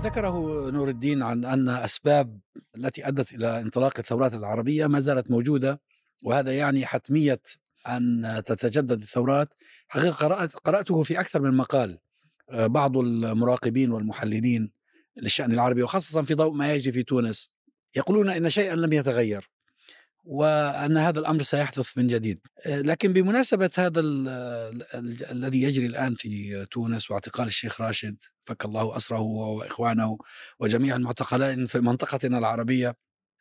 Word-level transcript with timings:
ذكره 0.00 0.70
نور 0.70 0.88
الدين 0.88 1.22
عن 1.22 1.44
أن 1.44 1.68
أسباب 1.68 2.40
التي 2.76 3.08
أدت 3.08 3.34
إلى 3.34 3.60
انطلاق 3.60 3.92
الثورات 3.98 4.34
العربية 4.34 4.86
ما 4.86 5.00
زالت 5.00 5.30
موجودة 5.30 5.80
وهذا 6.24 6.52
يعني 6.52 6.86
حتمية 6.86 7.42
أن 7.88 8.42
تتجدد 8.46 9.00
الثورات. 9.00 9.54
حقيقة 9.88 10.14
قرأت 10.14 10.52
قرأته 10.52 11.02
في 11.02 11.20
أكثر 11.20 11.42
من 11.42 11.56
مقال 11.56 11.98
آه، 12.50 12.66
بعض 12.66 12.96
المراقبين 12.96 13.92
والمحللين 13.92 14.72
للشأن 15.16 15.52
العربي 15.52 15.82
وخاصة 15.82 16.22
في 16.22 16.34
ضوء 16.34 16.52
ما 16.52 16.74
يجري 16.74 16.92
في 16.92 17.02
تونس 17.02 17.50
يقولون 17.96 18.30
إن 18.30 18.50
شيئا 18.50 18.76
لم 18.76 18.92
يتغير. 18.92 19.50
وأن 20.24 20.96
هذا 20.96 21.20
الأمر 21.20 21.42
سيحدث 21.42 21.98
من 21.98 22.06
جديد. 22.06 22.40
آه، 22.66 22.80
لكن 22.80 23.12
بمناسبة 23.12 23.70
هذا 23.78 24.00
الذي 25.30 25.62
يجري 25.62 25.86
الآن 25.86 26.14
في 26.14 26.66
تونس 26.70 27.10
واعتقال 27.10 27.46
الشيخ 27.46 27.80
راشد 27.80 28.16
فك 28.44 28.64
الله 28.64 28.96
أسره 28.96 29.20
وإخوانه 29.20 30.18
وجميع 30.60 30.96
المعتقلين 30.96 31.66
في 31.66 31.80
منطقتنا 31.80 32.38
العربية 32.38 32.96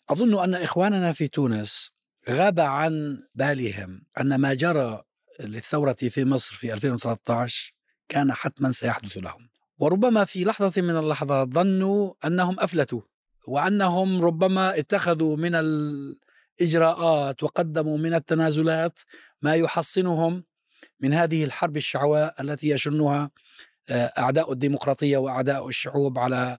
أظن 0.09 0.43
أن 0.43 0.55
إخواننا 0.55 1.11
في 1.11 1.27
تونس 1.27 1.91
غاب 2.29 2.59
عن 2.59 3.23
بالهم 3.35 4.01
أن 4.21 4.35
ما 4.35 4.53
جرى 4.53 5.01
للثورة 5.39 5.93
في 5.93 6.25
مصر 6.25 6.55
في 6.55 6.73
2013 6.73 7.73
كان 8.09 8.33
حتما 8.33 8.71
سيحدث 8.71 9.17
لهم. 9.17 9.49
وربما 9.77 10.25
في 10.25 10.43
لحظة 10.43 10.81
من 10.81 10.97
اللحظات 10.97 11.53
ظنوا 11.53 12.13
أنهم 12.25 12.59
أفلتوا 12.59 13.01
وأنهم 13.47 14.21
ربما 14.21 14.79
اتخذوا 14.79 15.37
من 15.37 15.55
الإجراءات 16.61 17.43
وقدموا 17.43 17.97
من 17.97 18.13
التنازلات 18.13 18.99
ما 19.41 19.53
يحصنهم 19.53 20.43
من 20.99 21.13
هذه 21.13 21.43
الحرب 21.43 21.77
الشعواء 21.77 22.41
التي 22.41 22.69
يشنها 22.69 23.31
آه، 23.89 24.13
أعداء 24.17 24.51
الديمقراطية 24.51 25.17
وأعداء 25.17 25.67
الشعوب 25.67 26.19
على 26.19 26.57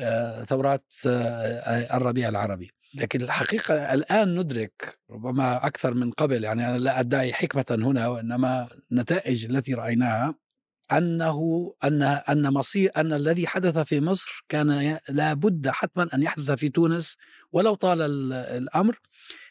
آه، 0.00 0.44
ثورات 0.44 0.92
آه، 1.06 1.96
الربيع 1.96 2.28
العربي. 2.28 2.70
لكن 2.94 3.22
الحقيقة 3.22 3.94
الآن 3.94 4.38
ندرك 4.38 4.98
ربما 5.10 5.66
أكثر 5.66 5.94
من 5.94 6.10
قبل 6.10 6.44
يعني 6.44 6.70
أنا 6.70 6.78
لا 6.78 7.00
أدعي 7.00 7.32
حكمة 7.32 7.64
هنا 7.70 8.08
وإنما 8.08 8.68
النتائج 8.92 9.44
التي 9.44 9.74
رأيناها 9.74 10.34
أنه 10.92 11.72
أن 11.84 12.02
أن 12.02 12.52
مصير 12.52 12.90
أن 12.96 13.12
الذي 13.12 13.46
حدث 13.46 13.78
في 13.78 14.00
مصر 14.00 14.44
كان 14.48 14.98
لا 15.08 15.34
بد 15.34 15.68
حتما 15.68 16.08
أن 16.14 16.22
يحدث 16.22 16.50
في 16.50 16.68
تونس 16.68 17.16
ولو 17.52 17.74
طال 17.74 18.02
الأمر 18.32 19.00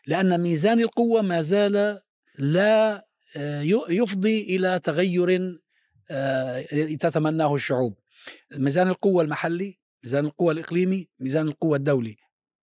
لأن 0.07 0.41
ميزان 0.41 0.79
القوة 0.79 1.21
ما 1.21 1.41
زال 1.41 1.99
لا 2.37 3.05
آه، 3.37 3.61
يفضي 3.89 4.55
إلى 4.55 4.79
تغير 4.79 5.59
آه، 6.11 6.61
تتمناه 6.99 7.55
الشعوب. 7.55 7.97
ميزان 8.57 8.87
القوة 8.87 9.23
المحلي 9.23 9.79
ميزان 10.03 10.25
القوة 10.25 10.51
الإقليمي 10.51 11.09
ميزان 11.19 11.47
القوة 11.47 11.77
الدولي. 11.77 12.17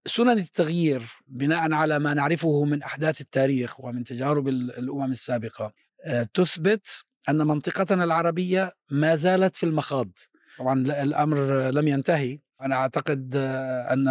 سنن 0.07 0.39
التغيير 0.39 1.03
بناء 1.27 1.73
على 1.73 1.99
ما 1.99 2.15
نعرفه 2.15 2.65
من 2.65 2.83
أحداث 2.83 3.21
التاريخ 3.21 3.81
ومن 3.81 4.05
تجارب 4.05 4.49
الأمم 4.49 5.13
السابقة 5.13 5.73
آه، 6.05 6.29
تثبت 6.35 7.05
أن 7.29 7.47
منطقتنا 7.47 8.05
العربية 8.05 8.73
ما 8.91 9.17
زالت 9.17 9.57
في 9.57 9.67
المخاض. 9.67 10.11
طبعا 10.59 11.03
الأمر 11.03 11.71
لم 11.71 11.89
ينتهي. 11.89 12.39
أنا 12.63 12.75
أعتقد 12.75 13.33
آه، 13.37 13.93
أن 13.93 14.09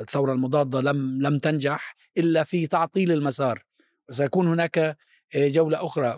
الثورة 0.00 0.32
المضادة 0.32 0.80
لم 0.80 1.22
لم 1.22 1.38
تنجح 1.38 1.96
إلا 2.18 2.42
في 2.42 2.66
تعطيل 2.66 3.12
المسار. 3.12 3.64
وسيكون 4.08 4.48
هناك 4.48 4.78
آه، 4.78 4.96
جولة 5.48 5.86
أخرى 5.86 6.16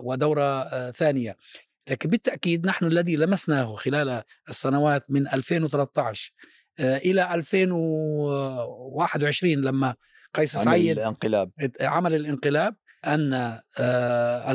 ودورة 0.00 0.90
ثانية. 0.90 1.36
لكن 1.88 2.10
بالتأكيد 2.10 2.66
نحن 2.66 2.84
الذي 2.84 3.16
لمسناه 3.16 3.74
خلال 3.74 4.22
السنوات 4.48 5.10
من 5.10 5.28
2013 5.28 6.32
آه، 6.78 6.96
إلى 6.96 7.34
2021 7.34 9.60
لما 9.60 9.94
قيس 10.34 10.56
سعيد 10.56 10.98
الانقلاب. 10.98 11.50
عمل 11.80 12.14
الانقلاب. 12.14 12.74
أن 13.04 13.32
آه، 13.32 13.62
آه،. 13.78 14.52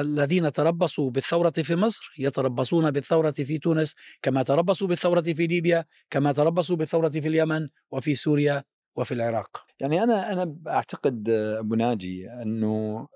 الذين 0.00 0.52
تربصوا 0.52 1.10
بالثورة 1.10 1.50
في 1.50 1.76
مصر 1.76 2.14
يتربصون 2.18 2.90
بالثورة 2.90 3.30
في 3.30 3.58
تونس 3.58 3.94
كما 4.22 4.42
تربصوا 4.42 4.88
بالثورة 4.88 5.20
في 5.20 5.46
ليبيا 5.46 5.84
كما 6.10 6.32
تربصوا 6.32 6.76
بالثورة 6.76 7.08
في 7.08 7.28
اليمن 7.28 7.68
وفي 7.90 8.14
سوريا 8.14 8.64
وفي 8.96 9.14
العراق 9.14 9.66
يعني 9.80 10.02
أنا 10.02 10.32
أنا 10.32 10.56
أعتقد 10.68 11.28
أبو 11.30 11.74
ناجي 11.74 12.28
أنه 12.30 13.08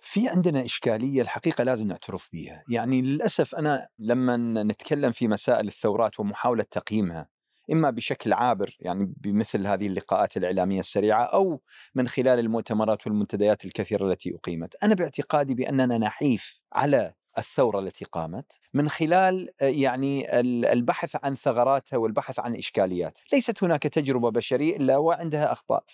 في 0.00 0.28
عندنا 0.28 0.64
إشكالية 0.64 1.22
الحقيقة 1.22 1.64
لازم 1.64 1.86
نعترف 1.86 2.28
بها 2.32 2.62
يعني 2.70 3.02
للأسف 3.02 3.54
أنا 3.54 3.88
لما 3.98 4.36
نتكلم 4.62 5.12
في 5.12 5.28
مسائل 5.28 5.68
الثورات 5.68 6.20
ومحاولة 6.20 6.64
تقييمها 6.70 7.28
إما 7.72 7.90
بشكل 7.90 8.32
عابر 8.32 8.76
يعني 8.80 9.14
بمثل 9.16 9.66
هذه 9.66 9.86
اللقاءات 9.86 10.36
الإعلامية 10.36 10.80
السريعة 10.80 11.22
أو 11.22 11.60
من 11.94 12.08
خلال 12.08 12.38
المؤتمرات 12.38 13.06
والمنتديات 13.06 13.64
الكثيرة 13.64 14.06
التي 14.10 14.34
أقيمت. 14.34 14.76
أنا 14.82 14.94
باعتقادي 14.94 15.54
بأننا 15.54 15.98
نحيف 15.98 16.60
على 16.72 17.14
الثورة 17.38 17.78
التي 17.78 18.04
قامت 18.04 18.52
من 18.74 18.88
خلال 18.88 19.48
آه، 19.62 19.64
يعني 19.64 20.40
البحث 20.72 21.16
عن 21.24 21.34
ثغراتها 21.34 21.96
والبحث 21.96 22.38
عن 22.38 22.56
إشكالياتها 22.56 23.22
ليست 23.32 23.64
هناك 23.64 23.82
تجربة 23.82 24.30
بشرية 24.30 24.76
إلا 24.76 24.96
وعندها 24.96 25.52
أخطاء. 25.52 25.84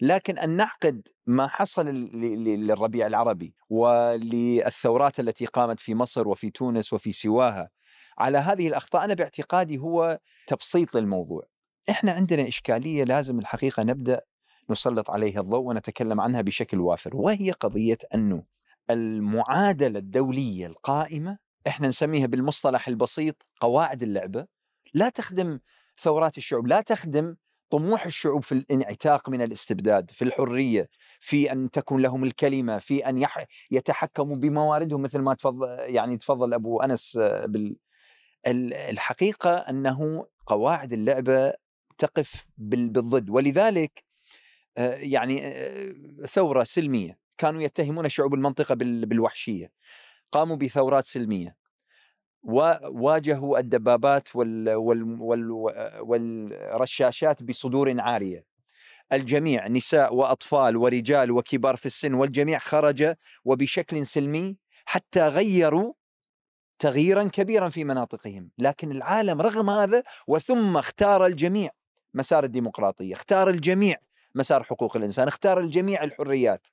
لكن 0.00 0.38
أن 0.38 0.50
نعقد 0.50 1.08
ما 1.26 1.46
حصل 1.46 1.86
للربيع 1.86 3.06
العربي 3.06 3.54
وللثورات 3.70 5.20
التي 5.20 5.46
قامت 5.46 5.80
في 5.80 5.94
مصر 5.94 6.28
وفي 6.28 6.50
تونس 6.50 6.92
وفي 6.92 7.12
سواها 7.12 7.70
على 8.18 8.38
هذه 8.38 8.68
الأخطاء 8.68 9.04
أنا 9.04 9.14
باعتقادي 9.14 9.78
هو 9.78 10.18
تبسيط 10.46 10.94
للموضوع. 10.94 11.42
إحنا 11.90 12.12
عندنا 12.12 12.48
إشكالية 12.48 13.04
لازم 13.04 13.38
الحقيقة 13.38 13.82
نبدأ 13.82 14.20
نسلط 14.70 15.10
عليها 15.10 15.40
الضوء 15.40 15.60
ونتكلم 15.60 16.20
عنها 16.20 16.40
بشكل 16.40 16.80
وافر 16.80 17.16
وهي 17.16 17.50
قضية 17.50 17.98
أنه 18.14 18.44
المعادلة 18.90 19.98
الدولية 19.98 20.66
القائمة 20.66 21.38
إحنا 21.66 21.88
نسميها 21.88 22.26
بالمصطلح 22.26 22.88
البسيط 22.88 23.46
قواعد 23.60 24.02
اللعبة 24.02 24.46
لا 24.94 25.08
تخدم 25.08 25.60
ثورات 26.02 26.38
الشعوب 26.38 26.66
لا 26.66 26.80
تخدم 26.80 27.36
طموح 27.70 28.06
الشعوب 28.06 28.44
في 28.44 28.52
الانعتاق 28.52 29.28
من 29.28 29.42
الاستبداد 29.42 30.10
في 30.10 30.24
الحرية 30.24 30.88
في 31.20 31.52
أن 31.52 31.70
تكون 31.70 32.02
لهم 32.02 32.24
الكلمة 32.24 32.78
في 32.78 33.02
يح... 33.06 33.46
يتحكموا 33.70 34.36
بمواردهم 34.36 35.02
مثل 35.02 35.18
ما 35.18 35.34
تفضل 35.34 35.66
يعني 35.78 36.16
تفضل 36.16 36.54
أبو 36.54 36.80
أنس 36.80 37.16
بال 37.46 37.76
الحقيقة 38.46 39.56
أنه 39.56 40.26
قواعد 40.46 40.92
اللعبة 40.92 41.52
تقف 41.98 42.46
بالضد. 42.56 43.30
ولذلك 43.30 44.04
يعني 44.96 45.40
ثورة 46.26 46.64
سلمية. 46.64 47.18
كانوا 47.38 47.62
يتهمون 47.62 48.08
شعوب 48.08 48.34
المنطقة 48.34 48.74
بالوحشية. 48.74 49.72
قاموا 50.32 50.56
بثورات 50.56 51.04
سلمية. 51.04 51.56
وواجهوا 52.42 53.58
الدبابات 53.58 54.36
وال 54.36 54.74
وال 54.74 55.20
وال 55.20 55.50
والرشاشات 56.00 57.42
بصدور 57.42 58.00
عارية 58.00 58.44
الجميع 59.12 59.68
نساء 59.68 60.14
وأطفال 60.14 60.76
ورجال 60.76 61.30
وكبار 61.30 61.76
في 61.76 61.86
السن 61.86 62.14
والجميع 62.14 62.58
خرج 62.58 63.14
وبشكل 63.44 64.06
سلمي 64.06 64.56
حتى 64.84 65.28
غيروا 65.28 65.92
تغييرا 66.78 67.24
كبيرا 67.24 67.68
في 67.68 67.84
مناطقهم 67.84 68.50
لكن 68.58 68.92
العالم 68.92 69.40
رغم 69.40 69.70
هذا 69.70 70.02
وثم 70.26 70.76
اختار 70.76 71.26
الجميع 71.26 71.70
مسار 72.14 72.44
الديمقراطية 72.44 73.14
اختار 73.14 73.50
الجميع 73.50 73.96
مسار 74.34 74.62
حقوق 74.62 74.96
الإنسان 74.96 75.28
اختار 75.28 75.60
الجميع 75.60 76.04
الحريات. 76.04 76.66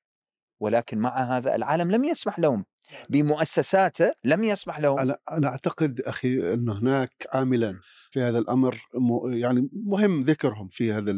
ولكن 0.59 0.97
مع 0.97 1.37
هذا 1.37 1.55
العالم 1.55 1.91
لم 1.91 2.05
يسمح 2.05 2.39
لهم 2.39 2.65
بمؤسساته 3.09 4.11
لم 4.23 4.43
يسمح 4.43 4.79
لهم. 4.79 4.99
أنا 4.99 5.17
أنا 5.31 5.47
أعتقد 5.47 6.01
أخي 6.01 6.53
انه 6.53 6.79
هناك 6.79 7.27
عاملا 7.33 7.79
في 8.11 8.21
هذا 8.21 8.39
الأمر 8.39 8.77
يعني 9.25 9.69
مهم 9.73 10.21
ذكرهم 10.21 10.67
في 10.67 10.91
هذا 10.91 11.15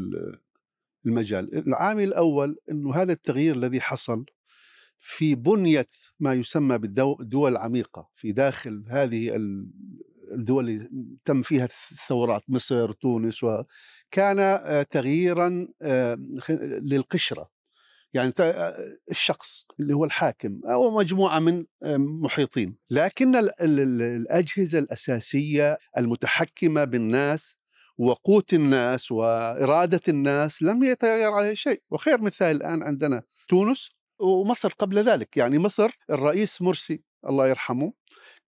المجال. 1.06 1.68
العامل 1.68 2.04
الأول 2.04 2.58
إنه 2.72 2.96
هذا 2.96 3.14
التغيير 3.14 3.56
الذي 3.56 3.82
حصل 3.82 4.26
في 5.00 5.36
بنية 5.36 5.90
ما 6.20 6.34
يسمى 6.34 6.78
بالدول 6.78 7.52
العميقه 7.52 8.10
في 8.16 8.32
داخل 8.32 8.86
هذه 8.88 9.36
الدول 10.34 10.70
اللي 10.70 10.90
تم 11.26 11.42
فيها 11.42 11.66
الثورات 11.66 12.42
مصر 12.48 12.92
تونس 12.92 13.44
وكان 13.44 14.40
آه، 14.40 14.84
تغييرا 14.84 15.68
آه، 15.82 16.18
للقشرة. 16.82 17.58
يعني 18.14 18.34
الشخص 19.12 19.66
اللي 19.80 19.94
هو 19.94 20.06
الحاكم 20.06 20.62
أو 20.66 20.98
مجموعة 20.98 21.40
من 21.40 21.66
محيطين. 22.22 22.78
لكن 22.90 23.36
الأجهزة 23.62 24.80
الأساسية 24.80 25.78
المتحكمة 25.98 26.84
بالناس 26.84 27.56
وقوت 27.98 28.54
الناس 28.54 29.12
وإرادة 29.12 30.02
الناس 30.08 30.62
لم 30.64 30.84
يتغير 30.84 31.32
عليه 31.32 31.54
شيء. 31.54 31.82
وخير 31.92 32.22
مثال 32.22 32.56
الآن 32.56 32.84
عندنا 32.84 33.24
تونس. 33.48 33.97
ومصر 34.20 34.70
قبل 34.80 34.98
ذلك. 35.00 35.38
يعني 35.38 35.60
مصر 35.60 35.90
الرئيس 36.10 36.62
مرسي 36.62 37.02
الله 37.30 37.48
يرحمه 37.48 37.94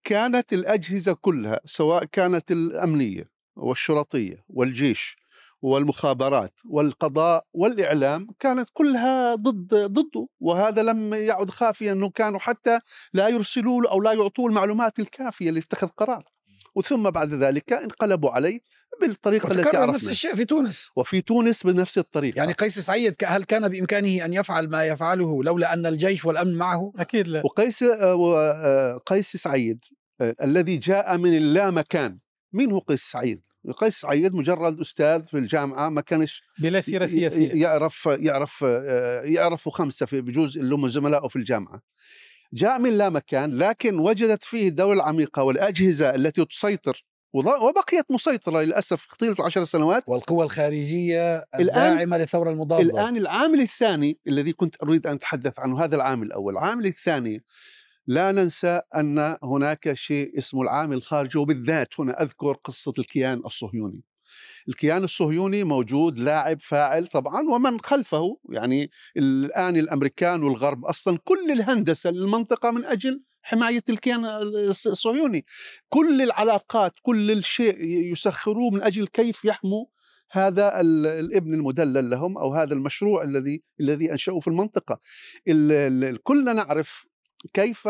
كانت 0.03 0.53
الأجهزة 0.53 1.13
كلها 1.13 1.59
سواء 1.65 2.05
كانت 2.05 2.51
الأمنية 2.51 3.31
والشرطية 3.55 4.45
والجيش 4.49 5.17
والمخابرات 5.61 6.59
والقضاء 6.65 7.45
والإعلام 7.53 8.27
كانت 8.39 8.69
كلها 8.73 9.35
ضد 9.35 9.75
ضده. 9.75 10.27
وهذا 10.39 10.83
لم 10.83 11.13
يعد 11.13 11.49
خافيا 11.49 11.91
أنه 11.91 12.09
كانوا 12.09 12.39
حتى 12.39 12.79
لا 13.13 13.27
يرسلوا 13.27 13.91
أو 13.91 14.01
لا 14.01 14.13
يعطوه 14.13 14.47
المعلومات 14.47 14.99
الكافية 14.99 15.51
ليتخذ 15.51 15.87
قرار. 15.87 16.38
وثم 16.75 17.09
بعد 17.09 17.33
ذلك 17.33 17.73
انقلبوا 17.73 18.29
عليه 18.29 18.59
بالطريقة 19.01 19.47
التي 19.47 19.77
عرفنا 19.77 19.85
نفس 19.85 20.09
الشيء 20.09 20.35
في 20.35 20.45
تونس. 20.45 20.89
وفي 20.95 21.21
تونس 21.21 21.63
بنفس 21.63 21.97
الطريقة. 21.97 22.37
يعني 22.37 22.53
قيس 22.53 22.79
سعيد 22.79 23.15
هل 23.25 23.43
كان 23.43 23.67
بإمكانه 23.67 24.25
أن 24.25 24.33
يفعل 24.33 24.69
ما 24.69 24.85
يفعله 24.85 25.43
لولا 25.43 25.73
أن 25.73 25.85
الجيش 25.85 26.25
والأمن 26.25 26.55
معه؟ 26.55 26.93
أكيد 26.99 27.27
لا. 27.27 27.41
وقيس 27.45 27.83
آه، 27.83 28.15
وقيس 28.15 29.37
سعيد 29.37 29.85
آه، 30.21 30.35
الذي 30.43 30.77
جاء 30.77 31.17
من 31.17 31.37
اللامكان 31.37 32.19
مين 32.53 32.71
هو 32.71 32.79
قيس 32.79 33.01
سعيد؟ 33.01 33.41
قيس 33.77 33.95
سعيد 33.95 34.33
مجرد 34.33 34.79
أستاذ 34.79 35.25
في 35.25 35.37
الجامعة 35.37 35.89
ما 35.89 36.01
كانش 36.01 36.43
بلا 36.59 36.81
سيرة 36.81 37.05
سياسية. 37.05 37.51
يعرف 37.53 38.05
يعرف 38.05 38.63
آه، 38.63 39.21
يعرفوا 39.21 39.71
خمسة 39.71 40.05
في 40.05 40.21
بجوز 40.21 40.57
اللي 40.57 40.75
هم 40.75 40.89
زملائه 40.89 41.27
في 41.27 41.35
الجامعة. 41.35 41.81
جاء 42.53 42.79
من 42.79 42.97
لا 42.97 43.09
مكان 43.09 43.57
لكن 43.57 43.99
وجدت 43.99 44.43
فيه 44.43 44.67
الدولة 44.67 44.93
العميقة 44.93 45.43
والأجهزة 45.43 46.15
التي 46.15 46.45
تسيطر 46.45 47.05
وبقيت 47.33 48.11
مسيطرة 48.11 48.61
للأسف 48.61 49.07
طيله 49.19 49.35
عشر 49.39 49.65
سنوات. 49.65 50.03
والقوى 50.07 50.45
الخارجية 50.45 51.45
الداعمة 51.59 52.17
للثورة 52.17 52.51
المضادة. 52.51 52.83
الآن 52.83 53.17
العامل 53.17 53.59
الثاني 53.61 54.19
الذي 54.27 54.53
كنت 54.53 54.75
أريد 54.83 55.07
أن 55.07 55.15
أتحدث 55.15 55.59
عنه 55.59 55.83
هذا 55.83 55.95
العامل 55.95 56.27
الأول. 56.27 56.53
العامل 56.53 56.85
الثاني 56.85 57.43
لا 58.07 58.31
ننسى 58.31 58.81
أن 58.95 59.37
هناك 59.43 59.93
شيء 59.93 60.37
اسمه 60.37 60.61
العامل 60.61 60.97
الخارجي 60.97 61.39
وبالذات 61.39 61.99
هنا 61.99 62.21
أذكر 62.23 62.53
قصة 62.53 62.93
الكيان 62.99 63.41
الصهيوني. 63.45 64.03
الكيان 64.69 65.03
الصهيوني 65.03 65.63
موجود 65.63 66.17
لاعب 66.19 66.61
فاعل 66.61 67.07
طبعا 67.07 67.49
ومن 67.49 67.79
خلفه 67.81 68.37
يعني 68.49 68.91
الآن 69.17 69.77
الأمريكان 69.77 70.43
والغرب 70.43 70.85
أصلا 70.85 71.17
كل 71.23 71.51
الهندسة 71.51 72.09
للمنطقة 72.09 72.71
من 72.71 72.85
أجل 72.85 73.23
حماية 73.41 73.83
الكيان 73.89 74.25
الص- 74.25 74.87
الصهيوني 74.87 75.45
كل 75.89 76.21
العلاقات 76.21 76.93
كل 77.01 77.31
الشيء 77.31 77.75
يسخروه 78.11 78.71
من 78.71 78.81
أجل 78.81 79.07
كيف 79.07 79.45
يحموا 79.45 79.85
هذا 80.31 80.81
ال- 80.81 81.05
الإبن 81.07 81.53
المدلل 81.53 82.09
لهم 82.09 82.37
أو 82.37 82.53
هذا 82.53 82.73
المشروع 82.73 83.23
الذي 83.23 83.63
الذي 83.79 84.11
أنشأوه 84.11 84.39
في 84.39 84.47
المنطقة. 84.47 84.99
ال- 85.47 86.03
ال- 86.03 86.23
كلنا 86.23 86.53
نعرف 86.53 87.05
كيف 87.53 87.87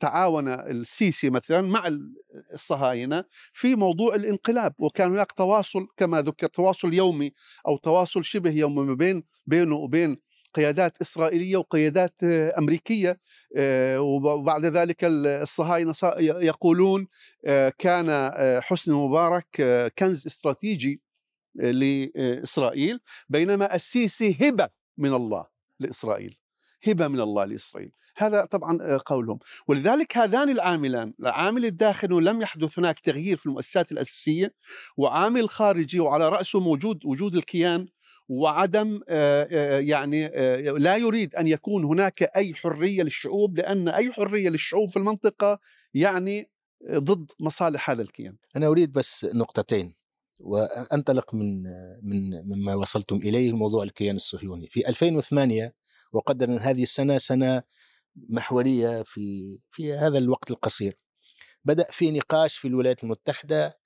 تعاون 0.00 0.48
السيسي 0.48 1.30
مثلا 1.30 1.60
مع 1.60 1.86
ال- 1.86 2.14
الصهاينة 2.52 3.24
في 3.52 3.74
موضوع 3.76 4.14
الانقلاب 4.14 4.74
وكان 4.78 5.10
هناك 5.12 5.32
تواصل 5.32 5.86
كما 5.96 6.22
ذكر 6.22 6.46
تواصل 6.46 6.94
يومي 6.94 7.32
أو 7.68 7.76
تواصل 7.76 8.24
شبه 8.24 8.50
يومي 8.50 8.82
ما 8.82 8.94
بين 8.94 9.24
بينه 9.46 9.76
وبين 9.76 10.16
قيادات 10.54 11.00
إسرائيلية 11.00 11.56
وقيادات 11.56 12.14
آه، 12.24 12.58
أمريكية 12.58 13.20
آه، 13.56 14.00
وبعد 14.00 14.64
ذلك 14.64 15.04
ال- 15.04 15.26
الصهاينة 15.26 15.94
يقولون 16.18 17.06
آه، 17.46 17.72
كان 17.78 18.06
آه، 18.10 18.60
حسني 18.60 18.94
مبارك 18.94 19.46
آه، 19.60 19.88
كنز 19.98 20.26
استراتيجي 20.26 21.02
لإسرائيل 21.54 23.00
بينما 23.28 23.74
السيسي 23.74 24.36
هبة 24.40 24.68
من 24.98 25.14
الله 25.14 25.46
لإسرائيل. 25.80 26.41
هبة 26.86 27.08
من 27.08 27.20
الله 27.20 27.44
لإسرائيل. 27.44 27.92
هذا 28.16 28.44
طبعا 28.44 28.96
قولهم. 28.96 29.38
ولذلك 29.68 30.16
هذان 30.16 30.50
العاملان 30.50 31.14
العامل 31.20 31.64
الداخلي 31.64 32.14
لم 32.14 32.42
يحدث 32.42 32.78
هناك 32.78 32.98
تغيير 32.98 33.36
في 33.36 33.46
المؤسسات 33.46 33.92
الأساسية 33.92 34.54
وعامل 34.96 35.48
خارجي 35.48 36.00
وعلى 36.00 36.28
رأسه 36.28 36.60
موجود 36.60 37.00
وجود 37.04 37.34
الكيان 37.34 37.86
وعدم 38.28 39.00
آه، 39.08 39.48
آه، 39.50 39.78
يعني 39.78 40.26
آه، 40.26 40.60
لا 40.60 40.96
يريد 40.96 41.34
أن 41.34 41.46
يكون 41.46 41.84
هناك 41.84 42.22
أي 42.22 42.54
حرية 42.54 43.02
للشعوب 43.02 43.58
لأن 43.58 43.88
أي 43.88 44.12
حرية 44.12 44.48
للشعوب 44.48 44.90
في 44.90 44.96
المنطقة 44.96 45.58
يعني 45.94 46.50
ضد 46.92 47.32
مصالح 47.40 47.90
هذا 47.90 48.02
الكيان. 48.02 48.36
أنا 48.56 48.66
أريد 48.66 48.92
بس 48.92 49.26
نقطتين. 49.34 50.01
وأنطلق 50.40 51.34
من 51.34 51.62
من 52.02 52.48
مما 52.48 52.74
وصلتم 52.74 53.16
إليه 53.16 53.52
موضوع 53.52 53.82
الكيان 53.82 54.16
الصهيوني. 54.16 54.68
في 54.68 54.88
2008 54.88 55.74
وقدر 56.12 56.48
أن 56.48 56.58
هذه 56.58 56.82
السنة 56.82 57.18
سنة 57.18 57.62
محورية 58.28 59.02
في 59.02 59.58
في 59.70 59.92
هذا 59.92 60.18
الوقت 60.18 60.50
القصير. 60.50 60.98
بدأ 61.64 61.86
في 61.90 62.10
نقاش 62.10 62.56
في 62.56 62.68
الولايات 62.68 63.04
المتحدة 63.04 63.78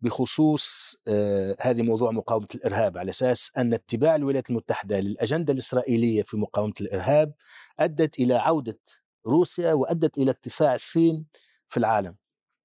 بخصوص 0.00 0.96
آه، 1.08 1.56
هذه 1.60 1.82
موضوع 1.82 2.10
مقاومة 2.10 2.46
الإرهاب 2.54 2.98
على 2.98 3.10
أساس 3.10 3.50
أن 3.58 3.74
اتباع 3.74 4.16
الولايات 4.16 4.50
المتحدة 4.50 5.00
للأجندة 5.00 5.52
الإسرائيلية 5.52 6.22
في 6.22 6.36
مقاومة 6.36 6.72
الإرهاب 6.80 7.34
أدت 7.80 8.18
إلى 8.20 8.34
عودة 8.34 8.78
روسيا 9.26 9.72
وأدت 9.72 10.18
إلى 10.18 10.30
اتساع 10.30 10.74
الصين 10.74 11.26
في 11.68 11.76
العالم. 11.76 12.16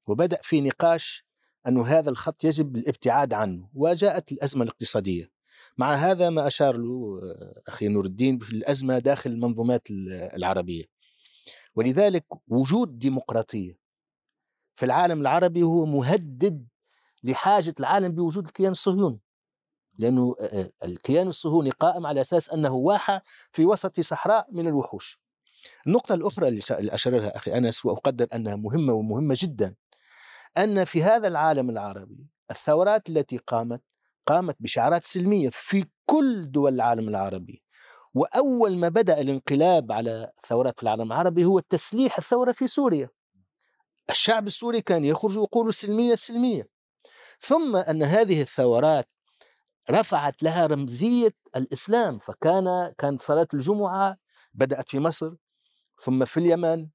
وبدأ 0.07 0.39
في 0.43 0.61
نقاش 0.61 1.25
أن 1.67 1.77
هذا 1.77 2.09
الخط 2.09 2.43
يجب 2.43 2.75
الابتعاد 2.75 3.33
عنه 3.33 3.69
وجاءت 3.73 4.31
الأزمة 4.31 4.63
الاقتصادية. 4.63 5.31
مع 5.77 5.93
هذا 5.95 6.29
ما 6.29 6.47
أشار 6.47 6.77
له 6.77 7.19
آه، 7.23 7.61
أخي 7.67 7.87
نور 7.87 8.05
الدين 8.05 8.39
في 8.39 8.51
الأزمة 8.51 8.99
داخل 8.99 9.29
المنظومات 9.31 9.89
ال- 9.91 10.11
العربية. 10.11 10.83
ولذلك 11.75 12.25
وجود 12.47 12.99
ديمقراطية 12.99 13.79
في 14.73 14.85
العالم 14.85 15.21
العربي 15.21 15.63
هو 15.63 15.85
مهدد 15.85 16.67
لحاجة 17.23 17.75
العالم 17.79 18.11
بوجود 18.11 18.45
الكيان 18.47 18.71
الصهيوني. 18.71 19.19
لأنه 19.97 20.35
آه، 20.39 20.43
آه، 20.61 20.71
الكيان 20.85 21.27
الصهيوني 21.27 21.69
قائم 21.69 22.05
على 22.05 22.21
أساس 22.21 22.49
أنه 22.49 22.73
واحة 22.73 23.21
في 23.51 23.65
وسط 23.65 23.99
صحراء 23.99 24.47
من 24.51 24.67
الوحوش. 24.67 25.19
النقطة 25.87 26.15
الأخرى 26.15 26.47
اللي 26.47 26.61
أشار 26.71 27.13
لها 27.13 27.37
أخي 27.37 27.57
أنس 27.57 27.85
وأقدر 27.85 28.27
أنها 28.33 28.55
مهمة 28.55 28.93
ومهمة 28.93 29.35
جدا. 29.39 29.75
أن 30.57 30.85
في 30.85 31.03
هذا 31.03 31.27
العالم 31.27 31.69
العربي 31.69 32.27
الثورات 32.51 33.09
التي 33.09 33.37
قامت 33.37 33.81
قامت 34.27 34.55
بشعارات 34.59 35.05
سلمية 35.05 35.49
في 35.53 35.85
كل 36.05 36.51
دول 36.51 36.73
العالم 36.73 37.09
العربي 37.09 37.63
وأول 38.13 38.77
ما 38.77 38.89
بدأ 38.89 39.21
الانقلاب 39.21 39.91
على 39.91 40.31
الثورات 40.37 40.77
في 40.77 40.83
العالم 40.83 41.11
العربي 41.11 41.45
هو 41.45 41.59
تسليح 41.59 42.17
الثورة 42.17 42.51
في 42.51 42.67
سوريا. 42.67 43.09
الشعب 44.09 44.47
السوري 44.47 44.81
كان 44.81 45.05
يخرج 45.05 45.37
ويقول 45.37 45.73
سلمية 45.73 46.15
سلمية. 46.15 46.69
ثم 47.39 47.75
أن 47.75 48.03
هذه 48.03 48.41
الثورات 48.41 49.11
رفعت 49.91 50.43
لها 50.43 50.67
رمزية 50.67 51.33
الإسلام 51.55 52.17
فكان 52.17 52.93
كان 52.97 53.17
صلاة 53.17 53.47
الجمعة 53.53 54.17
بدأت 54.53 54.89
في 54.89 54.99
مصر 54.99 55.33
ثم 56.03 56.25
في 56.25 56.37
اليمن 56.37 56.87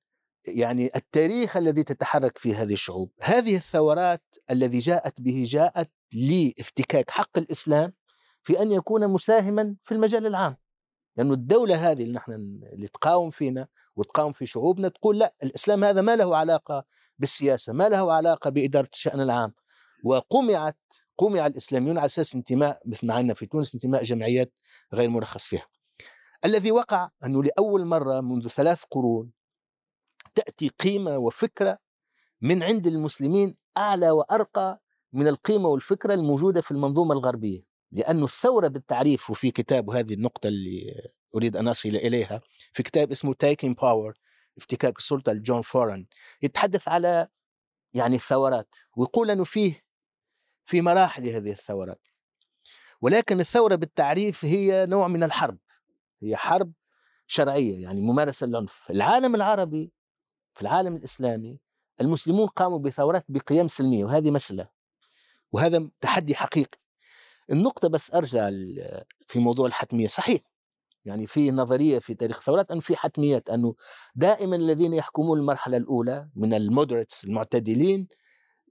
يعني 0.48 0.90
التاريخ 0.96 1.56
الذي 1.56 1.82
تتحرك 1.82 2.38
فيه 2.38 2.62
هذه 2.62 2.72
الشعوب. 2.72 3.10
هذه 3.22 3.56
الثورات 3.56 4.22
الذي 4.50 4.78
جاءت 4.78 5.20
به 5.20 5.44
جاءت 5.46 5.90
لافتكاك 6.12 7.10
حق 7.10 7.38
الإسلام 7.38 7.92
في 8.42 8.62
أن 8.62 8.72
يكون 8.72 9.08
مساهما 9.08 9.76
في 9.82 9.92
المجال 9.92 10.26
العام. 10.26 10.56
لأنه 11.16 11.34
الدولة 11.34 11.90
هذه 11.90 12.02
اللي 12.02 12.12
نحن 12.12 12.32
اللي 12.72 12.88
تقاوم 12.88 13.30
فينا 13.30 13.68
وتقاوم 13.96 14.32
في 14.32 14.46
شعوبنا 14.46 14.88
تقول 14.88 15.18
لا 15.18 15.34
الإسلام 15.42 15.84
هذا 15.84 16.00
ما 16.00 16.16
له 16.16 16.36
علاقة 16.36 16.84
بالسياسة 17.18 17.72
ما 17.72 17.88
له 17.88 18.12
علاقة 18.12 18.50
بإدارة 18.50 18.88
الشأن 18.92 19.20
العام. 19.20 19.54
وقمعت 20.04 20.78
قمع 21.18 21.46
الإسلاميون 21.46 21.98
على 21.98 22.04
أساس 22.06 22.34
انتماء 22.34 22.80
مثل 22.86 23.06
ما 23.06 23.14
عندنا 23.14 23.34
في 23.34 23.46
تونس 23.46 23.74
انتماء 23.74 24.02
جمعيات 24.04 24.52
غير 24.94 25.08
مرخص 25.10 25.46
فيها. 25.46 25.66
الذي 26.44 26.72
وقع 26.72 27.10
أنه 27.24 27.42
لأول 27.42 27.84
مرة 27.84 28.20
منذ 28.20 28.48
ثلاث 28.48 28.82
قرون 28.90 29.36
تأتي 30.37 30.69
قيمة 30.69 31.19
وفكرة 31.19 31.78
من 32.40 32.62
عند 32.62 32.87
المسلمين 32.87 33.57
أعلى 33.76 34.11
وأرقى 34.11 34.81
من 35.12 35.28
القيمة 35.28 35.69
والفكرة 35.69 36.14
الموجودة 36.14 36.61
في 36.61 36.71
المنظومة 36.71 37.14
الغربية. 37.14 37.62
لأن 37.93 38.23
الثورة 38.23 38.69
بالتعريف 38.69 39.31
وفي 39.31 39.50
كتاب 39.50 39.88
وهذه 39.88 40.14
النقطة 40.14 40.49
اللي 40.49 41.02
أريد 41.35 41.57
أن 41.57 41.69
أصل 41.69 41.88
إليها 41.88 42.40
في 42.73 42.83
كتاب 42.83 43.11
اسمه 43.11 43.35
Taking 43.35 43.75
Power 43.75 44.19
افتكاك 44.59 44.99
السلطة 44.99 45.33
لجون 45.33 45.62
فورن 45.62 46.07
يتحدث 46.43 46.88
على 46.88 47.28
يعني 47.95 48.16
الثورات 48.16 48.75
ويقول 48.97 49.31
أنه 49.31 49.45
فيه 49.45 49.85
في 50.64 50.83
مراحل 50.83 51.28
هذه 51.28 51.50
الثورات. 51.50 52.00
ولكن 53.00 53.40
الثورة 53.40 53.75
بالتعريف 53.75 54.45
هي 54.45 54.87
نوع 54.87 55.09
من 55.09 55.23
الحرب 55.23 55.59
هي 56.23 56.37
حرب 56.37 56.73
شرعية 57.26 57.83
يعني 57.83 58.00
ممارسة 58.00 58.47
للعنف. 58.47 58.90
العالم 58.90 59.35
العربي 59.35 59.93
في 60.56 60.62
العالم 60.62 60.96
الإسلامي 60.96 61.58
المسلمون 62.00 62.46
قاموا 62.46 62.78
بثورات 62.78 63.25
بقيم 63.28 63.68
سلمية 63.68 64.04
وهذه 64.04 64.30
مسألة 64.30 64.68
وهذا 65.52 65.88
تحدي 66.00 66.34
حقيقي. 66.34 66.78
النقطة 67.50 67.88
بس 67.88 68.14
أرجع 68.14 68.50
في 69.26 69.38
موضوع 69.38 69.66
الحتمية 69.66 70.08
صحيح 70.08 70.40
يعني 71.04 71.26
في 71.26 71.50
نظرية 71.50 71.98
في 71.98 72.14
تاريخ 72.14 72.36
الثورات 72.36 72.70
انه 72.70 72.80
في 72.80 72.96
حتميات 72.96 73.50
انه 73.50 73.75
دائما 74.14 74.56
الذين 74.56 74.94
يحكمون 74.94 75.38
المرحلة 75.38 75.76
الأولى 75.76 76.28
من 76.36 76.54
المودريتس 76.54 77.25
المعتدلين 77.25 78.08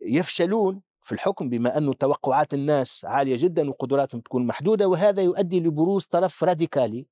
يفشلون 0.01 0.81
في 1.01 1.11
الحكم 1.11 1.49
بما 1.49 1.77
انه 1.77 1.93
توقعات 1.93 2.53
الناس 2.53 3.05
عالية 3.05 3.35
جدا 3.35 3.69
وقدراتهم 3.69 4.21
تكون 4.21 4.47
محدودة 4.47 4.87
وهذا 4.87 5.21
يؤدي 5.21 5.59
لبروز 5.59 6.05
طرف 6.05 6.43
راديكالي 6.43 7.07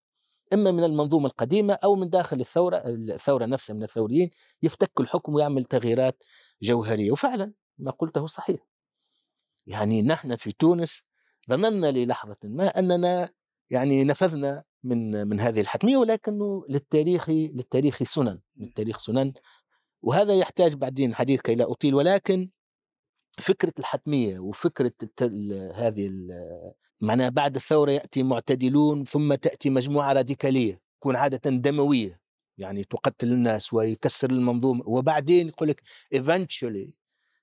إما 0.54 0.72
من 0.72 0.84
المنظومة 0.84 1.28
القديمة 1.28 1.74
أو 1.74 1.96
من 1.96 2.10
داخل 2.10 2.40
الثورة 2.40 2.78
الثورة 2.86 3.46
نفسها 3.46 3.74
من 3.74 3.84
الثوريين 3.84 4.30
يفتك 4.64 4.92
الحكم 5.00 5.34
ويعمل 5.34 5.64
تغييرات 5.64 6.24
جوهرية. 6.64 7.12
وفعلا 7.12 7.54
ما 7.78 7.92
قلته 7.92 8.28
صحيح. 8.28 8.60
يعني 9.68 10.02
نحن 10.02 10.36
في 10.36 10.52
تونس 10.52 11.02
ظننا 11.50 11.92
للحظة 11.92 12.38
ما 12.44 12.68
أننا 12.80 13.30
يعني 13.70 14.04
نفذنا 14.04 14.64
من 14.84 15.28
من 15.28 15.40
هذه 15.40 15.62
الحتمية 15.62 15.98
ولكنه 15.98 16.66
للتاريخ 16.70 17.30
للتاريخ 17.30 18.04
سنن 18.04 18.40
للتاريخ 18.58 18.98
سنن. 18.98 19.34
وهذا 20.02 20.34
يحتاج 20.34 20.76
بعدين 20.76 21.16
حديث 21.16 21.42
كي 21.42 21.56
لا 21.56 21.72
أطيل 21.72 21.96
ولكن 21.96 22.50
فكرة 23.40 23.74
الحتمية 23.80 24.40
وفكرة 24.40 24.94
هذه 25.76 26.12
معناها 27.02 27.30
بعد 27.30 27.56
الثورة 27.56 27.92
يأتي 27.92 28.24
معتدلون 28.24 29.06
ثم 29.06 29.34
تأتي 29.34 29.70
مجموعة 29.70 30.14
راديكالية 30.14 30.82
تكون 31.00 31.16
عادة 31.16 31.50
دموية 31.50 32.22
يعني 32.58 32.84
تقتل 32.84 33.28
الناس 33.28 33.74
ويكسر 33.74 34.30
المنظومة 34.30 34.84
وبعدين 34.88 35.48
يقول 35.48 35.70
لك 35.70 35.82
eventually 36.16 36.94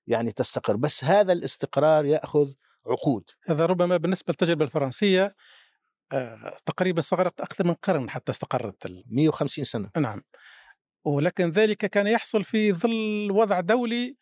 يعني 0.07 0.31
تستقر. 0.31 0.75
بس 0.75 1.03
هذا 1.03 1.33
الاستقرار 1.33 2.05
يأخذ 2.05 2.53
عقود. 2.87 3.29
هذا 3.45 3.65
ربما 3.65 3.97
بالنسبة 3.97 4.25
للتجربة 4.29 4.65
الفرنسية 4.65 5.35
آه، 6.11 6.55
تقريبا 6.65 6.99
استغرقت 6.99 7.41
أكثر 7.41 7.67
من 7.67 7.73
قرن 7.73 8.09
حتى 8.09 8.31
استقرت 8.31 9.03
150 9.05 9.63
سنة. 9.63 9.89
نعم. 9.97 10.23
ولكن 11.05 11.49
ذلك 11.49 11.77
كان 11.77 12.07
يحصل 12.07 12.43
في 12.43 12.73
ظل 12.73 13.31
وضع 13.31 13.59
دولي 13.59 14.17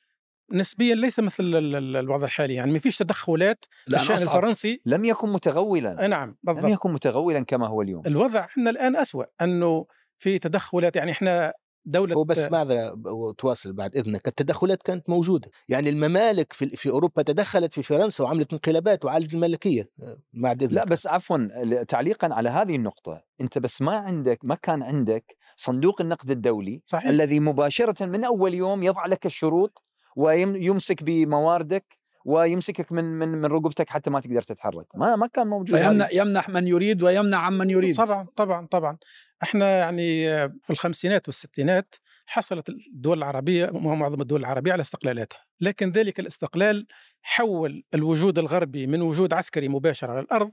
نسبيا 0.52 0.96
ليس 0.96 1.20
مثل 1.20 1.44
الوضع 1.44 2.26
الحالي 2.26 2.54
يعني 2.54 2.72
ما 2.72 2.80
فيش 2.80 2.98
تدخلات 2.98 3.66
الشأن 3.88 4.16
الفرنسي. 4.16 4.82
لم 4.86 5.06
يكن 5.06 5.30
متغولا. 5.30 6.08
نعم 6.08 6.38
بالضبط. 6.44 6.64
لم 6.64 6.70
يكن 6.70 6.94
متغولا 6.94 7.44
كما 7.44 7.68
هو 7.68 7.82
اليوم. 7.82 8.04
الوضع 8.08 8.48
عندنا 8.58 8.70
الآن 8.70 8.96
أسوأ 8.96 9.24
أنه 9.42 9.86
في 10.18 10.40
تدخلات 10.40 10.96
يعني 10.96 11.12
إحنا 11.12 11.54
دولة 11.86 12.16
هو 12.16 12.24
بس 12.24 12.52
معذرة 12.52 12.96
تواصل 13.38 13.74
بعد 13.74 13.96
إذنك 13.96 14.28
التدخلات 14.28 14.84
كانت 14.84 15.10
موجودة. 15.10 15.50
يعني 15.70 15.90
الممالك 15.90 16.54
في, 16.54 16.70
في 16.70 16.90
أوروبا 16.90 17.22
تدخلت 17.22 17.74
في 17.74 17.84
فرنسا 17.84 18.24
وعملت 18.24 18.54
انقلابات 18.54 19.06
وعالجت 19.06 19.34
الملكية 19.34 19.90
بعد 20.34 20.64
إذنك. 20.64 20.74
لا 20.74 20.86
بس 20.86 21.08
عفوا 21.08 21.84
تعليقا 21.84 22.34
على 22.34 22.50
هذه 22.50 22.76
النقطة. 22.76 23.22
أنت 23.42 23.58
بس 23.58 23.82
ما 23.82 23.96
عندك 23.98 24.40
ما 24.44 24.56
كان 24.56 24.84
عندك 24.84 25.38
صندوق 25.56 26.02
النقد 26.02 26.32
الدولي 26.32 26.82
صحيح. 26.86 27.10
الذي 27.10 27.40
مباشرة 27.40 28.06
من 28.06 28.24
أول 28.24 28.54
يوم 28.54 28.84
يضع 28.84 29.06
لك 29.06 29.26
الشروط 29.26 29.84
ويمسك 30.20 31.04
بمواردك 31.04 32.00
ويمسكك 32.26 32.92
من 32.92 33.04
من 33.04 33.30
من 33.30 33.46
رقبتك 33.46 33.90
حتى 33.90 34.10
ما 34.10 34.20
تقدر 34.20 34.42
تتحرك. 34.42 34.86
ما 34.96 35.16
ما 35.16 35.28
كان 35.28 35.48
موجود 35.48 35.80
فيمنع 35.80 36.08
يمنح 36.12 36.50
من 36.50 36.68
يريد 36.68 37.04
ويمنع 37.04 37.38
عمن 37.38 37.70
يريد. 37.70 37.96
طبعا 37.96 38.28
طبعا 38.36 38.68
طبعا. 38.68 38.98
إحنا 39.44 39.78
يعني 39.78 40.26
في 40.50 40.70
الخمسينات 40.70 41.28
والستينات 41.28 41.96
حصلت 42.26 42.70
الدول 42.70 43.18
العربية 43.18 43.70
ومعظم 43.74 44.22
الدول 44.22 44.40
العربية 44.40 44.72
على 44.72 44.82
استقلالاتها. 44.82 45.40
لكن 45.62 45.92
ذلك 45.92 46.20
الاستقلال 46.20 46.88
حول 47.22 47.84
الوجود 47.94 48.40
الغربي 48.40 48.88
من 48.88 49.02
وجود 49.02 49.34
عسكري 49.34 49.68
مباشر 49.68 50.12
على 50.12 50.20
الأرض 50.20 50.52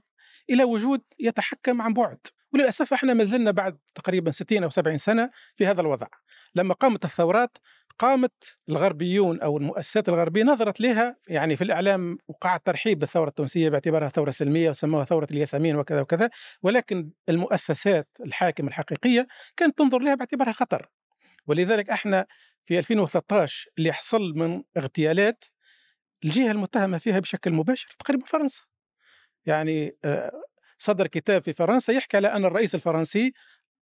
إلى 0.49 0.63
وجود 0.63 1.01
يتحكم 1.19 1.81
عن 1.81 1.93
بعد. 1.93 2.19
وللأسف 2.53 2.93
إحنا 2.93 3.13
ما 3.13 3.23
زلنا 3.23 3.51
بعد 3.51 3.77
تقريبا 3.95 4.31
60 4.31 4.63
أو 4.63 4.69
70 4.69 4.97
سنة 4.97 5.29
في 5.55 5.65
هذا 5.67 5.81
الوضع. 5.81 6.07
لما 6.55 6.73
قامت 6.73 7.05
الثورات 7.05 7.57
قامت 7.99 8.57
الغربيون 8.69 9.41
أو 9.41 9.57
المؤسسات 9.57 10.09
الغربية 10.09 10.43
نظرت 10.43 10.81
لها 10.81 11.17
يعني 11.27 11.55
في 11.55 11.63
الإعلام 11.63 12.17
وقع 12.27 12.55
الترحيب 12.55 12.99
بالثورة 12.99 13.29
التونسية 13.29 13.69
باعتبارها 13.69 14.09
ثورة 14.09 14.31
سلمية 14.31 14.69
وسموها 14.69 15.05
ثورة 15.05 15.27
الياسمين 15.31 15.75
وكذا 15.75 16.01
وكذا 16.01 16.29
ولكن 16.61 17.11
المؤسسات 17.29 18.09
الحاكمة 18.25 18.67
الحقيقية 18.67 19.27
كانت 19.57 19.77
تنظر 19.77 19.99
لها 19.99 20.15
باعتبارها 20.15 20.51
خطر. 20.51 20.89
ولذلك 21.47 21.89
إحنا 21.89 22.27
في 22.65 22.79
2013 22.79 23.69
اللي 23.77 23.93
حصل 23.93 24.33
من 24.35 24.63
اغتيالات 24.77 25.43
الجهة 26.25 26.51
المتهمة 26.51 26.97
فيها 26.97 27.19
بشكل 27.19 27.53
مباشر 27.53 27.95
تقريبا 27.99 28.25
فرنسا. 28.25 28.61
يعني 29.45 29.97
آه، 30.05 30.31
صدر 30.77 31.07
كتاب 31.07 31.43
في 31.43 31.53
فرنسا 31.53 31.93
يحكي 31.93 32.17
على 32.17 32.27
أن 32.27 32.45
الرئيس 32.45 32.75
الفرنسي 32.75 33.33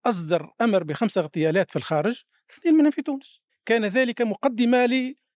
أصدر 0.06 0.50
أمر 0.60 0.82
بخمس 0.82 1.18
اغتيالات 1.18 1.70
في 1.70 1.76
الخارج 1.76 2.22
اثنين 2.50 2.74
منهم 2.74 2.90
في 2.90 3.02
تونس. 3.02 3.43
كان 3.66 3.84
ذلك 3.84 4.22
مقدمة 4.22 4.86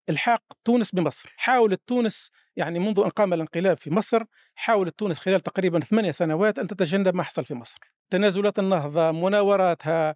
لإلحاق 0.09 0.43
تونس 0.65 0.91
بمصر. 0.91 1.33
حاولت 1.37 1.81
تونس 1.87 2.31
يعني 2.55 2.79
منذ 2.79 2.99
أن 2.99 3.09
قام 3.09 3.33
الانقلاب 3.33 3.77
في 3.77 3.89
مصر 3.89 4.23
حاولت 4.55 4.99
تونس 4.99 5.19
خلال 5.19 5.39
تقريبا 5.39 5.79
ثمانية 5.79 6.11
سنوات 6.11 6.59
أن 6.59 6.67
تتجنب 6.67 7.15
ما 7.15 7.23
حصل 7.23 7.45
في 7.45 7.53
مصر. 7.53 7.77
تنازلات 8.09 8.59
النهضة 8.59 9.11
مناوراتها 9.11 10.15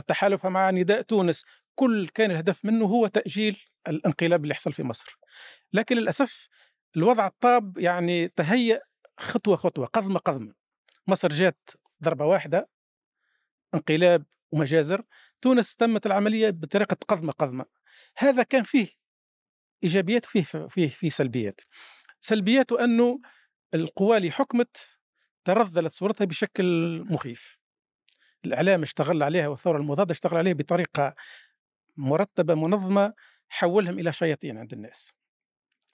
تحالفها 0.00 0.50
مع 0.50 0.70
نداء 0.70 1.02
تونس 1.02 1.44
كل 1.74 2.08
كان 2.14 2.30
الهدف 2.30 2.64
منه 2.64 2.84
هو 2.84 3.06
تأجيل 3.06 3.56
الانقلاب 3.88 4.42
اللي 4.42 4.54
حصل 4.54 4.72
في 4.72 4.82
مصر. 4.82 5.18
لكن 5.72 5.96
للأسف 5.96 6.48
الوضع 6.96 7.26
الطاب 7.26 7.78
يعني 7.78 8.28
تهيأ 8.28 8.80
خطوة 9.18 9.56
خطوة 9.56 9.86
قضمة 9.86 10.18
قضمة 10.18 10.54
مصر 11.06 11.28
جات 11.28 11.70
ضربة 12.02 12.24
واحدة 12.24 12.68
انقلاب 13.74 14.24
ومجازر. 14.52 15.02
تونس 15.42 15.76
تمت 15.76 16.06
العملية 16.06 16.50
بطريقة 16.50 16.96
قضمة 17.08 17.32
قضمة. 17.32 17.64
هذا 18.18 18.42
كان 18.42 18.62
فيه 18.62 18.88
إيجابيات 19.84 20.26
وفيه 20.26 20.42
فيه 20.42 20.88
فيه 20.88 21.08
سلبيات. 21.08 21.60
سلبياته 22.20 22.84
انه 22.84 23.20
القوى 23.74 24.16
اللي 24.16 24.30
حكمت 24.30 24.76
ترذلت 25.44 25.92
صورتها 25.92 26.24
بشكل 26.24 26.64
مخيف. 27.10 27.58
الإعلام 28.44 28.82
اشتغل 28.82 29.22
عليها 29.22 29.48
والثورة 29.48 29.78
المضادة 29.78 30.12
اشتغل 30.12 30.36
عليها 30.36 30.52
بطريقة 30.52 31.14
مرتبة 31.96 32.54
منظمة 32.54 33.14
حولهم 33.48 33.98
إلى 33.98 34.12
شياطين 34.12 34.58
عند 34.58 34.72
الناس. 34.72 35.12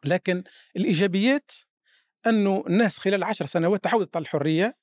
لكن 0.04 0.44
الإيجابيات 0.76 1.52
انه 2.26 2.64
الناس 2.66 2.98
خلال 2.98 3.24
عشر 3.24 3.46
سنوات 3.46 3.84
تعودت 3.84 4.16
على 4.16 4.22
الحرية 4.22 4.76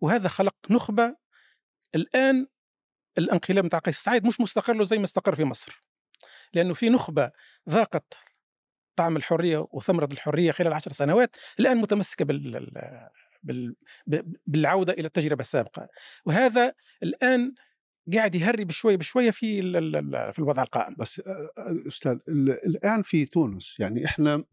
وهذا 0.00 0.28
خلق 0.28 0.56
نخبة. 0.70 1.16
الآن 1.94 2.46
الانقلاب 3.18 3.64
نتاع 3.64 3.78
قيس 3.78 3.98
سعيد 3.98 4.26
مش 4.26 4.40
مستقر 4.40 4.76
له 4.76 4.84
زي 4.84 4.98
ما 4.98 5.04
استقر 5.04 5.34
في 5.34 5.44
مصر. 5.44 5.84
لأنه 6.54 6.74
في 6.74 6.88
نخبة 6.88 7.30
ذاقت 7.68 8.14
طعم 8.96 9.16
الحرية 9.16 9.66
وثمرة 9.70 10.08
الحرية 10.12 10.52
خلال 10.52 10.72
عشر 10.72 10.92
سنوات 10.92 11.36
الآن 11.60 11.76
متمسكة 11.76 12.24
بال 12.24 12.70
بال 13.42 13.76
بالعودة 14.46 14.92
إلى 14.92 15.06
التجربة 15.06 15.40
السابقة. 15.40 15.88
وهذا 16.24 16.72
الآن 17.02 17.54
قاعد 18.14 18.34
يهري 18.34 18.64
بشويه 18.64 18.96
بشوية 18.96 19.30
في 19.30 19.62
في 20.32 20.38
الوضع 20.38 20.62
القائم. 20.62 20.94
بس 20.98 21.22
أستاذ 21.86 22.18
الآن 22.66 23.02
في 23.02 23.26
تونس 23.26 23.76
يعني 23.80 24.04
إحنا 24.04 24.44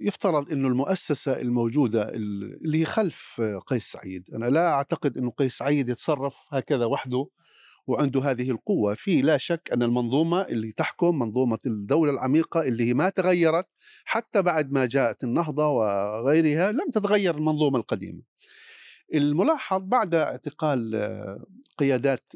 يفترض 0.00 0.52
إنه 0.52 0.68
المؤسسة 0.68 1.40
الموجودة 1.40 2.08
اللي 2.08 2.84
خلف 2.84 3.40
قيس 3.66 3.92
سعيد. 3.92 4.30
أنا 4.34 4.46
لا 4.46 4.68
أعتقد 4.68 5.18
إنه 5.18 5.30
قيس 5.30 5.56
سعيد 5.56 5.88
يتصرف 5.88 6.34
هكذا 6.50 6.84
وحده 6.84 7.26
وعنده 7.86 8.20
هذه 8.20 8.50
القوة. 8.50 8.94
في 8.94 9.22
لا 9.22 9.36
شك 9.36 9.70
أن 9.72 9.82
المنظومة 9.82 10.42
اللي 10.42 10.72
تحكم 10.72 11.18
منظومة 11.18 11.58
الدولة 11.66 12.12
العميقة 12.12 12.62
اللي 12.62 12.94
ما 12.94 13.08
تغيرت 13.08 13.66
حتى 14.04 14.42
بعد 14.42 14.72
ما 14.72 14.86
جاءت 14.86 15.24
النهضة 15.24 15.68
وغيرها 15.68 16.72
لم 16.72 16.90
تتغير 16.92 17.34
المنظومة 17.34 17.78
القديمة. 17.78 18.22
الملاحظ 19.14 19.82
بعد 19.82 20.14
اعتقال 20.14 20.94
آه، 20.94 21.44
قيادات 21.78 22.32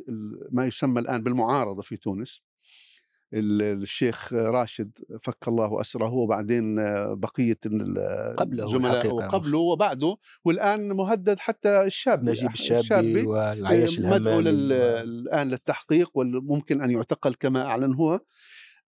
ما 0.50 0.66
يسمى 0.66 1.00
الآن 1.00 1.22
بالمعارضة 1.22 1.82
في 1.82 1.96
تونس 1.96 2.42
الشيخ 3.34 4.32
راشد 4.32 4.90
فك 5.22 5.48
الله 5.48 5.80
أسره 5.80 6.12
وبعدين 6.12 6.74
بقية 7.14 7.58
قبله 8.36 8.66
الزملاء 8.66 9.14
وقبله 9.14 9.58
وبعده 9.58 10.16
والآن 10.44 10.88
مهدد 10.92 11.38
حتى 11.38 11.82
الشاب 11.82 12.24
نجيب 12.24 12.50
الشابي, 12.50 12.80
الشابي 12.80 13.22
والعيش 13.22 13.98
الهمالي 13.98 14.50
الآن 14.50 15.48
للتحقيق 15.48 16.10
وممكن 16.14 16.80
أن 16.80 16.90
يعتقل 16.90 17.34
كما 17.34 17.66
أعلن 17.66 17.94
هو. 17.94 18.20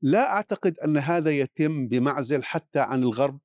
لا 0.02 0.32
أعتقد 0.32 0.78
أن 0.78 0.96
هذا 0.96 1.30
يتم 1.30 1.88
بمعزل 1.88 2.44
حتى 2.44 2.80
عن 2.80 3.02
الغرب 3.02 3.38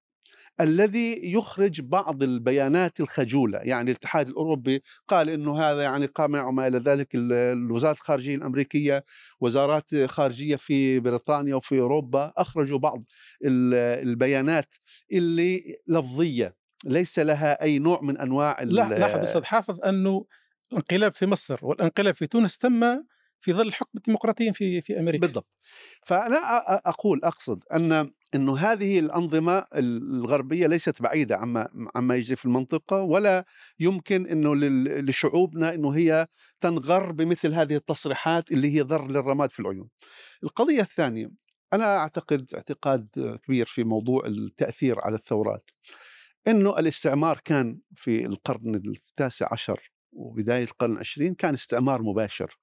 الذي 0.61 1.33
يخرج 1.33 1.81
بعض 1.81 2.23
البيانات 2.23 2.99
الخجولة. 2.99 3.59
يعني 3.59 3.91
الاتحاد 3.91 4.27
الأوروبي 4.29 4.83
قال 5.07 5.29
أنه 5.29 5.59
هذا 5.59 5.83
يعني 5.83 6.05
قامع 6.05 6.47
وما 6.47 6.67
إلى 6.67 6.77
ذلك 6.77 7.07
الوزارة 7.15 7.91
الخارجية 7.93 8.35
الأمريكية 8.35 9.03
وزارات 9.39 9.95
خارجية 9.95 10.55
في 10.55 10.99
بريطانيا 10.99 11.55
وفي 11.55 11.79
أوروبا 11.79 12.33
أخرجوا 12.37 12.79
بعض 12.79 13.03
البيانات 13.43 14.75
اللي 15.11 15.75
لفظية 15.87 16.55
ليس 16.85 17.19
لها 17.19 17.63
أي 17.63 17.79
نوع 17.79 18.01
من 18.01 18.15
لا 18.15 18.63
لاحظ 18.63 19.19
أستاذ 19.19 19.43
حافظ 19.43 19.79
أنه 19.85 20.25
الانقلاب 20.71 21.13
في 21.13 21.25
مصر 21.25 21.59
والانقلاب 21.61 22.13
في 22.13 22.27
تونس 22.27 22.57
تم 22.57 23.03
في 23.41 23.53
ظل 23.53 23.73
حكم 23.73 23.97
الديمقراطيين 23.97 24.53
في 24.53 24.81
في 24.81 24.99
أمريكا. 24.99 25.27
بالضبط. 25.27 25.57
فأنا 26.05 26.37
أقول 26.89 27.21
أقصد 27.23 27.63
أن 27.73 28.11
إنه 28.35 28.57
هذه 28.57 28.99
الأنظمة 28.99 29.65
الغربية 29.75 30.67
ليست 30.67 31.01
بعيدة 31.01 31.37
عما 31.37 31.89
عما 31.95 32.15
يجري 32.15 32.35
في 32.35 32.45
المنطقة 32.45 33.01
ولا 33.01 33.45
يمكن 33.79 34.27
إنه 34.27 34.55
لشعوبنا 35.01 35.73
إنه 35.73 35.89
هي 35.89 36.27
تنغر 36.61 37.11
بمثل 37.11 37.53
هذه 37.53 37.75
التصريحات 37.75 38.51
اللي 38.51 38.75
هي 38.75 38.81
ضر 38.81 39.07
للرماد 39.07 39.51
في 39.51 39.59
العيون. 39.59 39.89
القضية 40.43 40.81
الثانية 40.81 41.31
أنا 41.73 41.97
أعتقد 41.97 42.53
اعتقاد 42.55 43.39
كبير 43.43 43.65
في 43.65 43.83
موضوع 43.83 44.25
التأثير 44.25 44.99
على 44.99 45.15
الثورات. 45.15 45.69
إنه 46.47 46.79
الاستعمار 46.79 47.41
كان 47.45 47.79
في 47.95 48.25
القرن 48.25 48.75
التاسع 48.75 49.47
عشر 49.51 49.91
وبداية 50.11 50.63
القرن 50.63 50.91
العشرين 50.91 51.33
كان 51.33 51.53
استعمار 51.53 52.01
مباشر. 52.01 52.59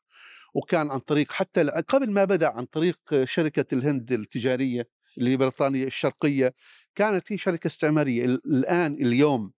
وكان 0.55 0.91
عن 0.91 0.99
طريق 0.99 1.33
حتى 1.33 1.63
قبل 1.89 2.11
ما 2.11 2.25
بدأ 2.25 2.49
عن 2.49 2.65
طريق 2.65 2.99
شركة 3.25 3.75
الهند 3.75 4.13
التجارية 4.13 4.89
اللي 5.19 5.31
هي 5.31 5.37
بريطانيا 5.37 5.85
الشرقية 5.87 6.55
كانت 6.95 7.33
هي 7.33 7.39
شركة 7.39 7.67
استعمارية. 7.67 8.25
ال- 8.25 8.41
الآن 8.47 8.95
اليوم 8.95 9.53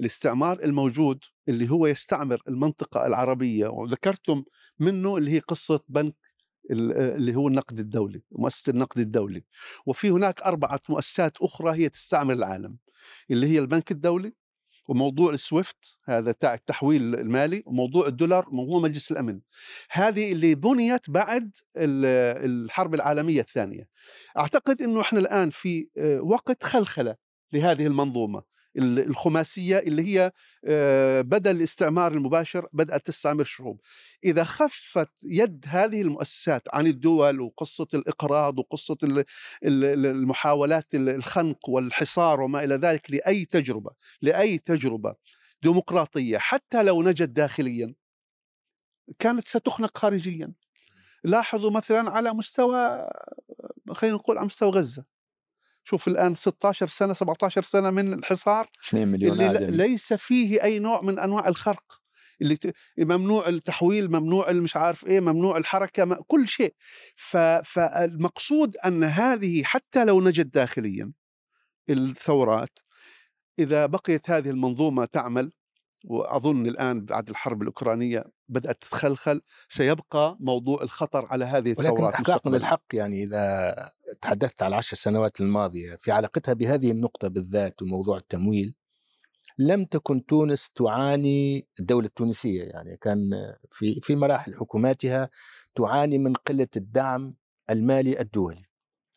الاستعمار 0.00 0.64
الموجود 0.64 1.24
اللي 1.48 1.70
هو 1.70 1.86
يستعمر 1.86 2.42
المنطقة 2.48 3.06
العربية 3.06 3.68
وذكرتم 3.68 4.44
منه 4.78 5.16
اللي 5.16 5.30
هي 5.30 5.38
قصة 5.38 5.80
بنك 5.88 6.14
ال- 6.70 6.92
اللي 6.92 7.34
هو 7.34 7.48
النقد 7.48 7.78
الدولي 7.78 8.22
مؤسسة 8.32 8.70
النقد 8.70 8.98
الدولي. 8.98 9.44
وفي 9.86 10.10
هناك 10.10 10.42
أربعة 10.42 10.80
مؤسسات 10.88 11.36
أخرى 11.42 11.70
هي 11.78 11.88
تستعمر 11.88 12.32
العالم 12.34 12.76
اللي 13.30 13.46
هي 13.46 13.58
البنك 13.58 13.90
الدولي 13.90 14.32
وموضوع 14.88 15.32
السويفت 15.32 15.98
هذا 16.04 16.32
تاع 16.32 16.54
التحويل 16.54 17.14
المالي 17.14 17.62
وموضوع 17.66 18.06
الدولار 18.06 18.48
وموضوع 18.48 18.80
مجلس 18.80 19.12
الأمن. 19.12 19.40
هذه 19.90 20.32
اللي 20.32 20.54
بنيت 20.54 21.10
بعد 21.10 21.56
ال- 21.76 22.64
الحرب 22.64 22.94
العالمية 22.94 23.40
الثانية. 23.40 23.88
أعتقد 24.38 24.82
إنه 24.82 25.00
إحنا 25.00 25.18
الآن 25.20 25.50
في 25.50 25.88
آه، 25.98 26.20
وقت 26.20 26.64
خلخلة 26.64 27.16
لهذه 27.52 27.86
المنظومة. 27.86 28.38
ال- 28.38 28.44
الخماسية 28.78 29.78
اللي 29.78 30.02
هي 30.02 30.32
آه، 30.64 31.20
بدل 31.20 31.56
الاستعمار 31.56 32.12
المباشر 32.12 32.66
بدأت 32.72 33.06
تستعمر 33.06 33.42
الشعوب. 33.42 33.80
إذا 34.24 34.44
خفت 34.44 35.10
يد 35.24 35.64
هذه 35.68 36.00
المؤسسات 36.02 36.62
عن 36.74 36.86
الدول 36.86 37.40
وقصة 37.40 37.86
الإقراض 37.94 38.58
وقصة 38.58 38.96
ال- 39.02 39.18
ال- 39.64 39.84
ال- 39.84 40.06
المحاولات 40.06 40.94
ال- 40.94 41.08
الخنق 41.08 41.68
والحصار 41.68 42.40
وما 42.40 42.64
إلى 42.64 42.74
ذلك 42.74 43.10
لأي 43.10 43.44
تجربة 43.44 43.90
لأي 44.22 44.58
تجربة 44.58 45.14
ديمقراطية 45.62 46.38
حتى 46.38 46.82
لو 46.82 47.02
نجت 47.02 47.28
داخليا 47.28 47.94
كانت 49.18 49.48
ستخنق 49.48 49.98
خارجيا. 49.98 50.52
لاحظوا 51.24 51.70
مثلا 51.70 52.10
على 52.10 52.32
مستوى 52.34 53.08
خلينا 53.92 54.16
نقول 54.16 54.38
على 54.38 54.46
مستوى 54.46 54.70
غزة. 54.70 55.04
شوف 55.84 56.08
الآن 56.08 56.34
16 56.34 56.86
سنة 56.86 57.12
17 57.12 57.62
سنة 57.62 57.90
من 57.90 58.12
الحصار 58.12 58.70
2 58.88 59.08
مليون 59.08 59.32
اللي 59.32 59.50
آدمي 59.50 59.76
ليس 59.76 60.12
فيه 60.12 60.62
أي 60.62 60.78
نوع 60.78 61.02
من 61.02 61.18
أنواع 61.18 61.48
الخرق 61.48 62.02
اللي. 62.42 62.58
ممنوع 62.98 63.48
التحويل 63.48 64.10
ممنوع 64.10 64.52
مش 64.52 64.76
عارف 64.76 65.06
إيه 65.06 65.20
ممنوع 65.20 65.56
الحركة. 65.56 66.24
كل 66.26 66.48
شيء. 66.48 66.74
فالمقصود 67.64 68.76
أن 68.76 69.04
هذه 69.04 69.62
حتى 69.62 70.04
لو 70.04 70.20
نجت 70.20 70.46
داخليا 70.46 71.12
الثورات 71.90 72.78
إذا 73.58 73.86
بقيت 73.86 74.30
هذه 74.30 74.50
المنظومة 74.50 75.04
تعمل 75.04 75.52
وأظن 76.04 76.66
الآن 76.66 77.04
بعد 77.04 77.28
الحرب 77.28 77.62
الأوكرانية 77.62 78.24
بدأت 78.48 78.82
تتخلخل 78.82 79.40
سيبقى 79.68 80.36
موضوع 80.40 80.82
الخطر 80.82 81.26
على 81.26 81.44
هذه 81.44 81.68
ولكن 81.68 81.80
الثورات 81.80 82.14
احقاقا 82.14 82.32
مستقبلاً. 82.32 82.56
للحق 82.56 82.82
يعني 82.92 83.22
إذا 83.24 83.74
تحدثت 84.20 84.62
على 84.62 84.72
العشر 84.72 84.96
سنوات 84.96 85.40
الماضية 85.40 85.96
في 85.96 86.12
علاقتها 86.12 86.54
بهذه 86.54 86.90
النقطة 86.90 87.28
بالذات 87.28 87.82
وموضوع 87.82 88.16
التمويل 88.16 88.74
لم 89.58 89.84
تكن 89.84 90.26
تونس 90.26 90.70
تعاني 90.70 91.68
الدولة 91.80 92.06
التونسية 92.06 92.62
يعني 92.62 92.96
كان 92.96 93.30
في 93.70 94.00
في 94.00 94.16
مراحل 94.16 94.54
حكوماتها 94.54 95.30
تعاني 95.74 96.18
من 96.18 96.32
قلة 96.34 96.68
الدعم 96.76 97.34
المالي 97.70 98.20
الدولي. 98.20 98.62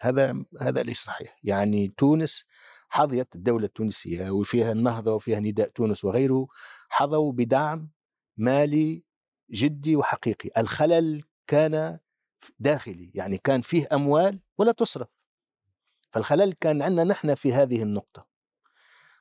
هذا 0.02 0.46
هذا 0.62 0.84
ليس 0.84 1.04
صحيح. 1.04 1.36
يعني 1.44 1.88
تونس 1.98 2.46
حظيت 2.90 3.36
الدولة 3.36 3.66
التونسية 3.66 4.30
وفيها 4.30 4.72
النهضة 4.72 5.14
وفيها 5.16 5.40
نداء 5.40 5.70
تونس 5.70 6.06
وغيره 6.06 6.48
حظوا 6.90 7.32
بدعم 7.32 7.90
مالي 8.38 9.04
جدي 9.52 9.96
وحقيقي. 9.96 10.50
الخلل 10.58 11.24
كان 11.48 12.00
داخلي 12.60 13.12
يعني 13.16 13.38
كان 13.38 13.62
فيه 13.62 13.88
أموال 13.94 14.40
ولا 14.58 14.72
تصرف. 14.72 15.08
فالخلل 16.12 16.54
كان 16.54 16.82
عندنا 16.82 17.04
نحن 17.04 17.36
في 17.36 17.54
هذه 17.54 17.84
النقطة. 17.84 18.28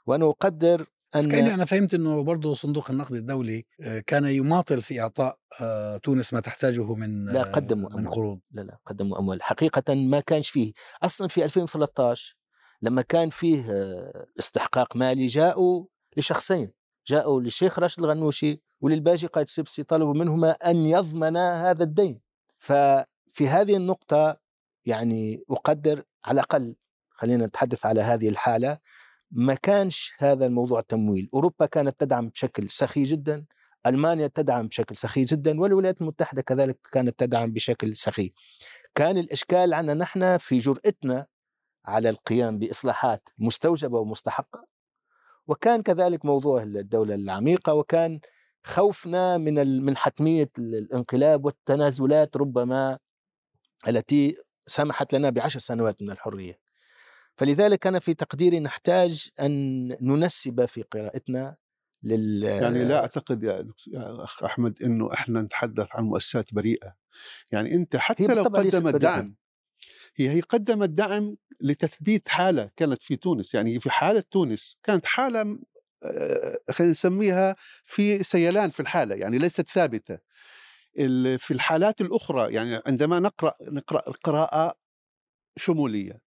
وأنا 0.06 0.28
أقدر 0.28 0.86
بس 1.14 1.26
كأني 1.26 1.40
أن 1.40 1.46
أنا 1.46 1.64
فهمت 1.64 1.94
أنه 1.94 2.24
برضه 2.24 2.54
صندوق 2.54 2.90
النقد 2.90 3.14
الدولي 3.14 3.66
آه، 3.80 3.98
كان 4.06 4.24
يماطل 4.24 4.82
في 4.82 5.00
إعطاء 5.00 5.38
آه، 5.60 5.96
تونس 5.96 6.34
ما 6.34 6.40
تحتاجه 6.40 6.94
من 6.94 7.24
لا 7.24 7.40
آه، 7.40 7.44
قدموا 7.44 7.90
من 7.90 7.98
أموال. 7.98 8.14
قروض. 8.14 8.40
لا 8.50 8.60
لا 8.60 8.78
قدموا 8.86 9.18
أموال. 9.18 9.42
حقيقة 9.42 9.94
ما 9.94 10.20
كانش 10.20 10.50
فيه. 10.50 10.72
أصلا 11.02 11.28
في 11.28 11.44
2013 11.44 12.36
لما 12.82 13.02
كان 13.02 13.30
فيه 13.30 13.64
استحقاق 14.38 14.96
مالي 14.96 15.26
جاءوا 15.26 15.86
لشخصين. 16.16 16.72
جاءوا 17.06 17.40
للشيخ 17.40 17.78
راشد 17.78 17.98
الغنوشي 17.98 18.60
وللباجي 18.80 19.26
قائد 19.26 19.48
سبسي 19.48 19.82
طلبوا 19.82 20.14
منهما 20.14 20.50
أن 20.50 20.76
يضمنا 20.76 21.70
هذا 21.70 21.82
الدين. 21.84 22.20
ففي 23.34 23.48
هذه 23.48 23.76
النقطة 23.76 24.36
يعني 24.86 25.44
أقدر 25.50 26.02
على 26.24 26.34
الأقل 26.34 26.76
خلينا 27.10 27.46
نتحدث 27.46 27.86
على 27.86 28.00
هذه 28.00 28.28
الحالة 28.28 28.78
ما 29.30 29.54
كانش 29.54 30.12
هذا 30.18 30.46
الموضوع 30.46 30.80
التمويل 30.80 31.28
أوروبا 31.34 31.66
كانت 31.66 32.00
تدعم 32.00 32.28
بشكل 32.28 32.70
سخي 32.70 33.02
جدا 33.02 33.44
ألمانيا 33.86 34.26
تدعم 34.26 34.66
بشكل 34.68 34.96
سخي 34.96 35.24
جدا 35.24 35.60
والولايات 35.60 36.00
المتحدة 36.00 36.42
كذلك 36.42 36.78
كانت 36.92 37.18
تدعم 37.18 37.52
بشكل 37.52 37.96
سخي. 37.96 38.32
كان 38.94 39.18
الإشكال 39.18 39.74
عندنا 39.74 39.94
نحن 39.94 40.38
في 40.38 40.58
جرأتنا 40.58 41.26
على 41.86 42.08
القيام 42.10 42.58
بإصلاحات 42.58 43.28
مستوجبة 43.38 43.98
ومستحقة 43.98 44.66
وكان 45.46 45.82
كذلك 45.82 46.24
موضوع 46.24 46.62
الدولة 46.62 47.14
العميقة 47.14 47.74
وكان 47.74 48.20
خوفنا 48.64 49.38
من 49.38 49.82
من 49.84 49.96
حتمية 49.96 50.50
ال- 50.58 50.74
الانقلاب 50.74 51.44
والتنازلات 51.44 52.36
ربما 52.36 52.98
التي 53.88 54.36
سمحت 54.66 55.14
لنا 55.14 55.30
بعشر 55.30 55.58
سنوات 55.58 56.02
من 56.02 56.10
الحرية. 56.10 56.58
فلذلك 57.36 57.86
أنا 57.86 57.98
في 57.98 58.14
تقديري 58.14 58.60
نحتاج 58.60 59.28
أن 59.40 59.88
ننسب 60.00 60.64
في 60.64 60.82
قراءتنا 60.82 61.56
لل 62.02 62.42
يعني 62.42 62.84
لا 62.84 63.00
أعتقد 63.00 63.44
يا, 63.44 63.68
أخ 63.96 64.42
أحمد 64.42 64.82
إنه 64.82 65.12
إحنا 65.12 65.42
نتحدث 65.42 65.88
عن 65.92 66.04
مؤسسات 66.04 66.54
بريئة. 66.54 66.94
يعني 67.52 67.74
أنت 67.74 67.96
حتى 67.96 68.22
هي 68.22 68.26
لو 68.26 68.42
قدمت 68.42 68.76
بريئة. 68.82 68.98
دعم 68.98 69.36
هي 70.16 70.30
هي 70.30 70.40
قدمت 70.40 70.88
دعم 70.88 71.36
لتثبيت 71.60 72.28
حالة 72.28 72.70
كانت 72.76 73.02
في 73.02 73.16
تونس. 73.16 73.54
يعني 73.54 73.80
في 73.80 73.90
حالة 73.90 74.24
تونس 74.30 74.76
كانت 74.82 75.06
حالة 75.06 75.58
آه، 76.02 76.58
خلينا 76.70 76.90
نسميها 76.90 77.56
في 77.84 78.22
سيلان 78.22 78.70
في 78.70 78.80
الحالة 78.80 79.14
يعني 79.14 79.38
ليست 79.38 79.70
ثابتة. 79.70 80.14
ال- 80.14 80.20
في 81.38 81.50
الحالات 81.50 82.00
الأخرى 82.00 82.54
يعني 82.54 82.82
عندما 82.86 83.20
نقرأ 83.20 83.54
نقرأ 83.62 84.00
قراءه 84.00 84.74
شمولية. 85.56 86.20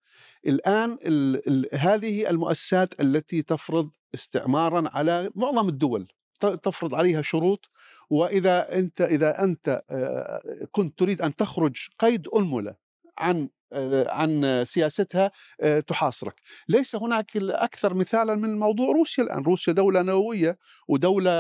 الآن 0.48 0.98
ال 1.06 1.48
ال 1.48 1.70
هذه 1.74 2.30
المؤسسات 2.30 3.02
التي 3.02 3.42
تفرض 3.42 3.90
استعمارا 4.16 4.90
على 4.94 5.32
معظم 5.36 5.70
الدول 5.70 6.08
تفرض 6.40 6.96
عليها 6.96 7.22
شروط 7.22 7.70
وإذا 8.10 8.80
أنت 8.80 9.02
إذا 9.02 9.44
أنت 9.44 9.84
آه، 9.90 10.42
كنت 10.72 11.00
تريد 11.00 11.22
أن 11.22 11.36
تخرج 11.36 11.88
قيد 12.00 12.28
انمله 12.28 12.76
عن 13.18 13.50
عن 14.08 14.64
سياستها 14.68 15.32
آه، 15.62 15.80
تحاصرك. 15.80 16.36
ليس 16.70 16.96
هناك 16.96 17.38
أكثر 17.38 17.94
مثالا 17.94 18.36
من 18.36 18.60
موضوع 18.60 18.92
روسيا 18.94 19.24
الآن. 19.24 19.44
روسيا 19.44 19.74
دولة 19.74 20.02
نووية 20.02 20.58
ودولة 20.88 21.32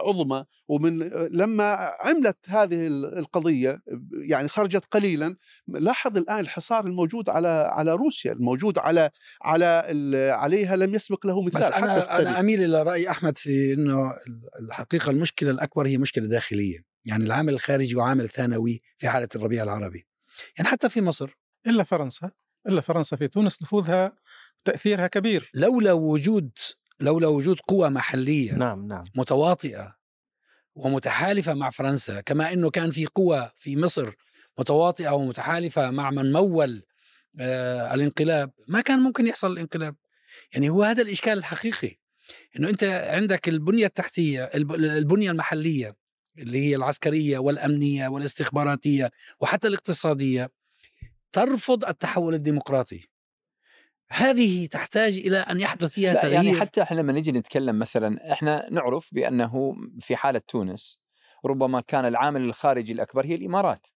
عظمى 0.00 0.44
ومن 0.68 0.98
لما 1.30 1.92
عملت 2.00 2.36
هذه 2.46 2.86
القضية 2.86 3.82
يعني 4.22 4.48
خرجت 4.48 4.84
قليلا. 4.90 5.36
لاحظ 5.68 6.16
الآن 6.16 6.40
الحصار 6.40 6.86
الموجود 6.86 7.28
على 7.28 7.48
على 7.72 7.94
روسيا 7.94 8.32
الموجود 8.32 8.78
على 8.78 9.10
على 9.42 9.64
عليها 10.32 10.76
لم 10.76 10.94
يسبق 10.94 11.26
له 11.26 11.42
مثال 11.42 11.60
بس 11.60 11.70
حتى 11.70 11.84
أنا 11.84 11.98
التاريخ. 11.98 12.28
أنا 12.28 12.40
أميل 12.40 12.64
إلى 12.64 12.82
رأي 12.82 13.10
أحمد 13.10 13.38
في 13.38 13.72
أنه 13.72 14.12
الحقيقة 14.60 15.10
المشكلة 15.10 15.50
الأكبر 15.50 15.86
هي 15.86 15.98
مشكلة 15.98 16.26
داخلية. 16.26 16.78
يعني 17.04 17.24
العامل 17.24 17.52
الخارجي 17.52 17.96
وعامل 17.96 18.28
ثانوي 18.28 18.82
في 18.98 19.08
حالة 19.08 19.28
الربيع 19.36 19.62
العربي. 19.62 20.06
يعني 20.58 20.68
حتى 20.68 20.88
في 20.88 21.00
مصر 21.00 21.43
إلا 21.66 21.82
فرنسا 21.84 22.30
إلا 22.68 22.80
فرنسا 22.80 23.16
في 23.16 23.28
تونس 23.28 23.62
نفوذها 23.62 24.12
وتاثيرها 24.60 25.06
كبير. 25.06 25.50
لولا 25.54 25.92
وجود 25.92 26.50
لولا 27.00 27.26
وجود 27.28 27.60
قوى 27.68 27.90
محلية 27.90 28.52
نعم 28.54 28.86
نعم. 28.86 29.02
متواطئة 29.14 29.94
ومتحالفة 30.74 31.54
مع 31.54 31.70
فرنسا 31.70 32.20
كما 32.20 32.52
إنه 32.52 32.70
كان 32.70 32.90
في 32.90 33.06
قوى 33.06 33.50
في 33.56 33.76
مصر 33.76 34.12
متواطئة 34.58 35.10
ومتحالفة 35.10 35.90
مع 35.90 36.10
من 36.10 36.32
مول 36.32 36.82
آه 37.40 37.94
الانقلاب 37.94 38.50
ما 38.68 38.80
كان 38.80 38.98
ممكن 39.00 39.26
يحصل 39.26 39.52
الانقلاب. 39.52 39.96
يعني 40.54 40.70
هو 40.70 40.82
هذا 40.82 41.02
الإشكال 41.02 41.32
الحقيقي 41.38 41.96
إنه 42.58 42.68
أنت 42.68 42.84
عندك 42.84 43.48
البنية 43.48 43.86
التحتية 43.86 44.44
الب- 44.44 44.74
البنية 44.74 45.30
المحلية 45.30 45.96
اللي 46.38 46.58
هي 46.58 46.76
العسكرية 46.76 47.38
والأمنية 47.38 48.08
والاستخباراتية 48.08 49.10
وحتى 49.40 49.68
الاقتصادية 49.68 50.50
ترفض 51.34 51.84
التحول 51.84 52.34
الديمقراطي 52.34 53.08
هذه 54.10 54.66
تحتاج 54.66 55.18
إلى 55.18 55.36
أن 55.38 55.60
يحدث 55.60 55.92
فيها 55.92 56.14
لا 56.14 56.20
تغيير 56.20 56.44
يعني 56.44 56.60
حتى 56.60 56.82
إحنا 56.82 57.00
لما 57.00 57.12
نجي 57.12 57.32
نتكلم 57.32 57.78
مثلا 57.78 58.32
إحنا 58.32 58.68
نعرف 58.70 59.08
بأنه 59.12 59.76
في 60.00 60.16
حالة 60.16 60.40
تونس 60.48 60.98
ربما 61.44 61.80
كان 61.80 62.04
العامل 62.04 62.42
الخارجي 62.42 62.92
الأكبر 62.92 63.26
هي 63.26 63.34
الإمارات. 63.34 63.86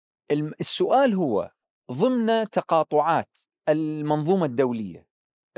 السؤال 0.61 1.15
هو 1.15 1.51
ضمن 1.93 2.51
تقاطعات 2.51 3.39
المنظومة 3.69 4.47
الدولية 4.47 5.09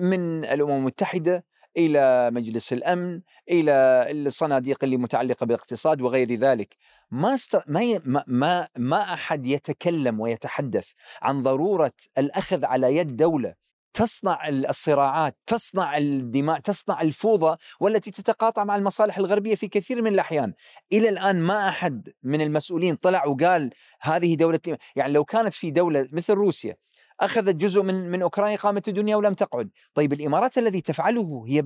من 0.01 0.45
الأمم 0.45 0.77
المتحدة 0.77 1.45
إلى 1.77 2.31
مجلس 2.33 2.73
الأمن 2.73 3.21
إلى 3.51 4.07
الصناديق 4.11 4.85
اللي 4.85 4.97
متعلقة 4.97 5.47
بالاقتصاد 5.47 6.01
وغير 6.01 6.35
ذلك 6.35 6.77
ما 7.11 7.35
است... 7.35 7.59
ما. 7.67 8.01
ما 8.27 8.69
ما 8.77 9.15
أحد 9.15 9.47
يتكلم 9.47 10.21
ويتحدث 10.21 10.89
عن 11.23 11.43
ضرورة 11.43 11.93
الأخذ 12.19 12.65
على 12.65 12.97
يد 12.97 13.17
دولة 13.17 13.55
تصنع 13.95 14.49
الصراعات 14.49 15.37
تصنع 15.47 15.99
الدماء 15.99 16.61
تصنع 16.61 17.01
الفوضى 17.01 17.57
والتي 17.81 18.11
تتقاطع 18.11 18.65
مع 18.65 18.77
المصالح 18.77 19.19
الغربية 19.19 19.55
في 19.55 19.69
كثير 19.69 20.03
من 20.03 20.13
الأحيان 20.13 20.53
إلى 20.93 21.09
الآن 21.09 21.41
ما 21.41 21.69
أحد 21.69 22.09
من 22.23 22.41
المسؤولين 22.41 22.97
طلع 22.97 23.27
وقال 23.27 23.71
هذه 24.01 24.35
دولة 24.35 24.61
يعني 24.97 25.13
لو 25.13 25.25
كانت 25.25 25.55
في 25.55 25.71
دولة 25.71 26.09
مثل 26.13 26.33
روسيا 26.33 26.77
أخذت 27.21 27.55
جزء 27.55 27.83
من 27.83 28.11
من 28.11 28.23
أوكرانيا 28.23 28.57
قامت 28.57 28.89
الدنيا 28.89 29.17
ولم 29.17 29.35
تقعد، 29.35 29.71
طيب 29.95 30.13
الإمارات 30.13 30.59
الذي 30.59 30.81
تفعله 30.81 31.45
هي 31.49 31.63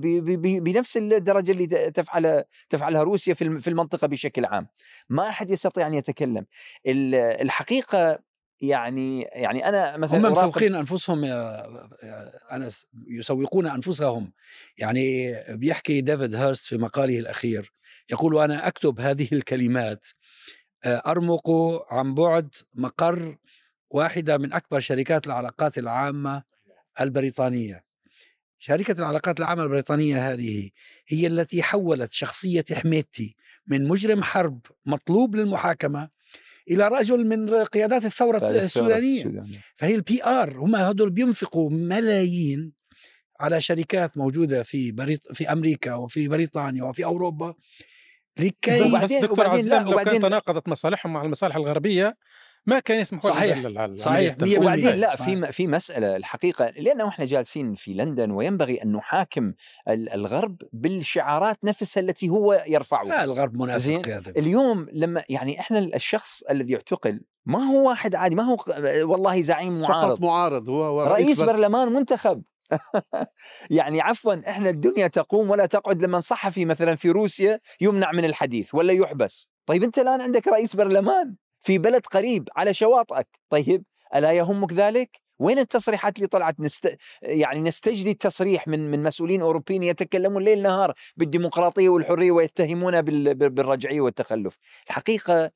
بنفس 0.59 0.97
الدرجة 0.97 1.51
اللي 1.51 1.67
تفعل 1.91 2.43
تفعلها 2.69 3.03
روسيا 3.03 3.33
في 3.33 3.59
في 3.59 3.69
المنطقة 3.69 4.07
بشكل 4.07 4.45
عام. 4.45 4.67
ما 5.09 5.29
أحد 5.29 5.49
يستطيع 5.49 5.87
أن 5.87 5.93
يتكلم. 5.93 6.45
ال- 6.87 7.15
الحقيقة 7.15 8.19
يعني 8.61 9.21
يعني 9.21 9.69
أنا 9.69 9.97
مثلا 9.97 10.17
هم 10.17 10.31
مسوقين 10.31 10.75
أنفسهم 10.75 11.23
يا 11.23 11.65
يا 12.03 12.29
أنس 12.55 12.87
يسوقون 13.07 13.67
أنفسهم 13.67 14.33
يعني 14.77 15.35
بيحكي 15.49 16.01
ديفيد 16.01 16.35
هيرست 16.35 16.65
في 16.65 16.77
مقاله 16.77 17.19
الأخير 17.19 17.73
يقول 18.11 18.37
أنا 18.39 18.67
أكتب 18.67 18.99
هذه 18.99 19.27
الكلمات 19.33 20.05
آه، 20.83 21.01
أرمق 21.07 21.49
عن 21.89 22.13
بعد 22.13 22.55
مقر 22.75 23.37
واحدة 23.89 24.37
من 24.37 24.53
أكبر 24.53 24.79
شركات 24.79 25.27
العلاقات 25.27 25.77
العامة 25.77 26.43
البريطانية. 27.01 27.85
شركة 28.59 28.99
العلاقات 28.99 29.39
العامة 29.39 29.63
البريطانية 29.63 30.33
هذه 30.33 30.69
هي 31.07 31.27
التي 31.27 31.63
حولت 31.63 32.13
شخصية 32.13 32.63
حميدتي 32.73 33.35
من 33.67 33.87
مجرم 33.87 34.23
حرب 34.23 34.59
مطلوب 34.85 35.35
للمحاكمة 35.35 36.09
إلى 36.71 36.87
رجل 36.87 37.27
من 37.27 37.49
قيادات 37.63 38.05
الثورة 38.05 38.37
السودانية. 38.63 39.23
فهي 39.75 39.95
الـ 39.95 40.23
PR 40.23 40.57
هم 40.59 40.75
هدول 40.75 41.09
بينفقوا 41.09 41.69
ملايين 41.69 42.73
على 43.39 43.61
شركات 43.61 44.17
موجودة 44.17 44.63
في 44.63 44.91
بريط 44.91 45.31
في 45.33 45.51
أمريكا 45.51 45.93
وفي 45.93 46.27
بريطانيا 46.27 46.83
وفي 46.83 47.05
أوروبا 47.05 47.53
لكي 48.39 48.79
بس 49.03 49.11
دكتور 49.13 49.45
عزام 49.47 49.81
لو 49.83 49.85
كان 49.91 50.01
وبعدين- 50.01 50.21
تناقضت 50.21 50.67
مصالحهم 50.69 51.13
مع 51.13 51.21
المصالح 51.23 51.55
الغربية 51.55 52.17
ما 52.67 52.79
كان 52.79 52.99
يسمحوا 52.99 53.29
صحيح، 53.29 53.57
صحيح،. 53.95 54.35
وبعدين 54.57 54.95
لا. 54.95 55.15
في 55.15 55.51
في 55.51 55.67
مسألة 55.67 56.15
الحقيقة 56.15 56.69
لأنه 56.69 57.07
إحنا 57.07 57.25
جالسين 57.25 57.75
في 57.75 57.93
لندن 57.93 58.31
وينبغي 58.31 58.83
أن 58.83 58.91
نحاكم 58.91 59.53
ال- 59.89 60.09
الغرب 60.09 60.61
بالشعارات 60.73 61.57
نفسها 61.63 62.01
التي 62.01 62.29
هو 62.29 62.63
يرفعها 62.67 63.03
لا 63.05 63.23
الغرب 63.23 63.55
منافق. 63.61 64.07
يا. 64.07 64.21
اليوم 64.37 64.87
لما 64.93 65.23
يعني 65.29 65.59
إحنا 65.59 65.79
الشخص 65.79 66.43
الذي 66.43 66.75
اعتقل 66.75 67.21
ما 67.45 67.59
هو 67.59 67.89
واحد 67.89 68.15
عادي 68.15 68.35
ما 68.35 68.43
هو 68.43 68.57
والله 69.11 69.41
زعيم 69.41 69.83
فقط 69.83 69.91
معارض 69.93 70.21
معارض 70.25 70.69
هو 70.69 71.03
رئيس 71.03 71.39
بر- 71.41 71.45
برلمان 71.45 71.87
منتخب 71.93 72.41
يعني 73.69 74.01
عفوا 74.01 74.49
إحنا 74.49 74.69
الدنيا 74.69 75.07
تقوم 75.07 75.49
ولا 75.49 75.65
تقعد 75.65 76.01
لما 76.03 76.19
صحفي 76.19 76.65
مثلا 76.65 76.95
في 76.95 77.09
روسيا 77.09 77.59
يمنع 77.81 78.11
من 78.11 78.25
الحديث 78.25 78.75
ولا 78.75 78.93
يحبس 78.93 79.49
طيب 79.65 79.83
أنت 79.83 79.99
الآن 79.99 80.21
عندك 80.21 80.47
رئيس 80.47 80.75
برلمان 80.75 81.35
في 81.65 81.77
بلد 81.77 82.05
قريب 82.05 82.49
على 82.55 82.73
شواطئك. 82.73 83.27
طيب 83.49 83.83
ألا 84.15 84.31
يهمك 84.31 84.73
ذلك؟ 84.73 85.21
وين 85.39 85.59
التصريحات 85.59 86.15
اللي 86.17 86.27
طلعت؟ 86.27 86.59
نست... 86.59 86.97
يعني 87.21 87.61
نستجدي 87.61 88.11
التصريح 88.11 88.67
من 88.67 88.91
من 88.91 89.03
مسؤولين 89.03 89.41
أوروبيين 89.41 89.83
يتكلمون 89.83 90.43
ليل 90.43 90.61
نهار 90.61 90.93
بالديمقراطية 91.17 91.89
والحرية 91.89 92.31
ويتهمون 92.31 93.01
بال... 93.01 93.35
بالرجعية 93.49 94.01
والتخلف. 94.01 94.57
الحقيقة 94.87 95.51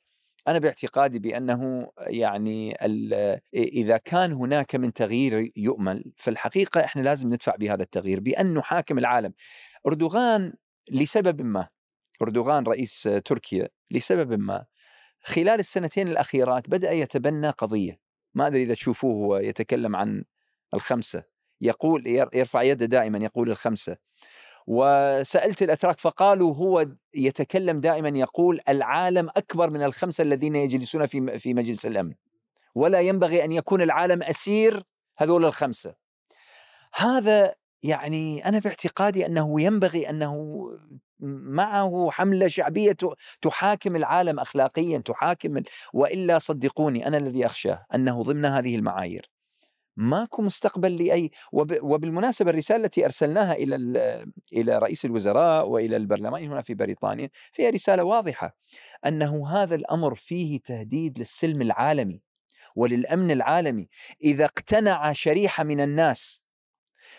أنا 0.47 0.59
باعتقادي 0.59 1.19
بأنه 1.19 1.91
يعني 1.99 2.85
ال- 2.85 3.39
إذا 3.53 3.97
كان 3.97 4.33
هناك 4.33 4.75
من 4.75 4.93
تغيير 4.93 5.51
يؤمل 5.55 6.13
فالحقيقة 6.17 6.83
إحنا 6.83 7.01
لازم 7.01 7.27
ندفع 7.27 7.55
بهذا 7.55 7.83
التغيير 7.83 8.19
بأن 8.19 8.53
نحاكم 8.53 8.97
العالم. 8.97 9.33
أردوغان 9.87 10.53
لسبب 10.91 11.41
ما 11.41 11.67
أردوغان 12.21 12.63
رئيس 12.63 13.09
تركيا 13.25 13.69
لسبب 13.91 14.39
ما 14.39 14.65
خلال 15.23 15.59
السنتين 15.59 16.07
الأخيرات 16.07 16.69
بدأ 16.69 16.91
يتبنى 16.91 17.49
قضية. 17.49 17.99
ما 18.33 18.47
أدري 18.47 18.63
إذا 18.63 18.73
تشوفوه 18.73 19.13
هو 19.13 19.37
يتكلم 19.37 19.95
عن 19.95 20.23
الخمسة. 20.73 21.23
يقول 21.61 22.07
ير- 22.07 22.29
يرفع 22.33 22.61
يده 22.61 22.85
دائما 22.85 23.17
يقول 23.17 23.51
الخمسة. 23.51 23.97
وسألت 24.67 25.63
الأتراك 25.63 25.99
فقالوا 25.99 26.55
هو 26.55 26.85
يتكلم 27.13 27.79
دائما 27.79 28.09
يقول 28.09 28.59
العالم 28.69 29.29
أكبر 29.29 29.69
من 29.69 29.83
الخمسة 29.83 30.21
الذين 30.21 30.55
يجلسون 30.55 31.05
في 31.05 31.39
في 31.39 31.53
مجلس 31.53 31.85
الأمن. 31.85 32.13
ولا 32.75 33.01
ينبغي 33.01 33.43
أن 33.43 33.51
يكون 33.51 33.81
العالم 33.81 34.23
أسير 34.23 34.83
هذول 35.17 35.45
الخمسة. 35.45 35.95
هذا 36.93 37.55
يعني 37.83 38.45
أنا 38.45 38.59
باعتقادي 38.59 39.25
أنه 39.25 39.61
ينبغي 39.61 40.09
أنه 40.09 40.59
معه 41.21 42.09
حملة 42.11 42.47
شعبية 42.47 42.91
ت- 42.91 43.13
تحاكم 43.41 43.95
العالم 43.95 44.39
اخلاقيا 44.39 44.97
تحاكم 44.97 45.61
وإلا 45.93 46.39
صدقوني 46.39 47.07
أنا 47.07 47.17
الذي 47.17 47.45
أخشاه 47.45 47.85
أنه 47.95 48.23
ضمن 48.23 48.45
هذه 48.45 48.75
المعايير. 48.75 49.29
ماكو 49.97 50.41
مستقبل 50.41 50.95
لأي 51.05 51.31
وب... 51.51 51.77
وبالمناسبة 51.81 52.49
الرسالة 52.51 52.85
التي 52.85 53.05
أرسلناها 53.05 53.53
إلى 53.53 53.75
ال... 53.75 53.97
إلى 54.53 54.79
رئيس 54.79 55.05
الوزراء 55.05 55.67
وإلى 55.67 55.95
البرلمان 55.97 56.47
هنا 56.51 56.61
في 56.61 56.73
بريطانيا 56.73 57.29
فيها 57.51 57.69
رسالة 57.69 58.03
واضحة 58.03 58.55
أنه 59.05 59.49
هذا 59.49 59.75
الأمر 59.75 60.15
فيه 60.15 60.59
تهديد 60.59 61.19
للسلم 61.19 61.61
العالمي 61.61 62.21
وللأمن 62.75 63.31
العالمي. 63.31 63.89
إذا 64.23 64.45
اقتنع 64.45 65.13
شريحة 65.13 65.63
من 65.63 65.81
الناس 65.81 66.43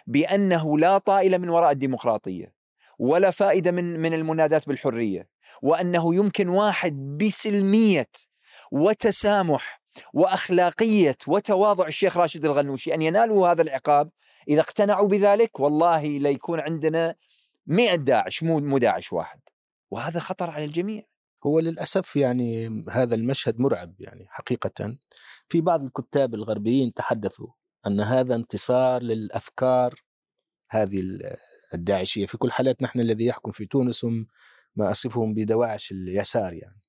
بأنه 0.06 0.78
لا 0.78 0.98
طائل 0.98 1.38
من 1.38 1.48
وراء 1.48 1.70
الديمقراطية 1.70 2.59
ولا 3.00 3.30
فائدة 3.30 3.70
من 3.70 4.00
من 4.00 4.14
المنادات 4.14 4.68
بالحرية 4.68 5.28
وأنه 5.62 6.14
يمكن 6.14 6.48
واحد 6.48 6.92
بسلمية 6.92 8.10
وتسامح 8.72 9.82
وأخلاقية 10.14 11.16
وتواضع 11.26 11.86
الشيخ 11.86 12.16
راشد 12.16 12.44
الغنوشي 12.44 12.94
أن 12.94 13.02
ينالوا 13.02 13.48
هذا 13.48 13.62
العقاب 13.62 14.10
إذا 14.48 14.60
اقتنعوا 14.60 15.08
بذلك 15.08 15.60
والله 15.60 16.02
ليكون 16.02 16.60
عندنا 16.60 17.14
100 17.66 17.94
داعش 17.94 18.42
مو 18.42 18.78
داعش 18.78 19.12
واحد. 19.12 19.40
وهذا 19.90 20.20
خطر 20.20 20.50
على 20.50 20.64
الجميع. 20.64 21.02
هو 21.46 21.60
للأسف 21.60 22.16
يعني 22.16 22.82
هذا 22.90 23.14
المشهد 23.14 23.60
مرعب 23.60 23.94
يعني 23.98 24.26
حقيقة. 24.28 24.96
في 25.48 25.60
بعض 25.60 25.82
الكتاب 25.82 26.34
الغربيين 26.34 26.94
تحدثوا 26.94 27.48
أن 27.86 28.00
هذا 28.00 28.34
انتصار 28.34 29.02
للأفكار 29.02 29.94
هذه 30.70 31.00
ال- 31.74 31.78
الداعشية. 31.78 32.26
في 32.26 32.38
كل 32.38 32.52
حالات 32.52 32.82
نحن 32.82 33.00
الذي 33.00 33.26
يحكم 33.26 33.52
في 33.52 33.66
تونس 33.66 34.04
هم 34.04 34.26
ما 34.76 34.90
أصفهم 34.90 35.34
بدواعش 35.34 35.92
اليسار 35.92 36.52
يعني. 36.52 36.80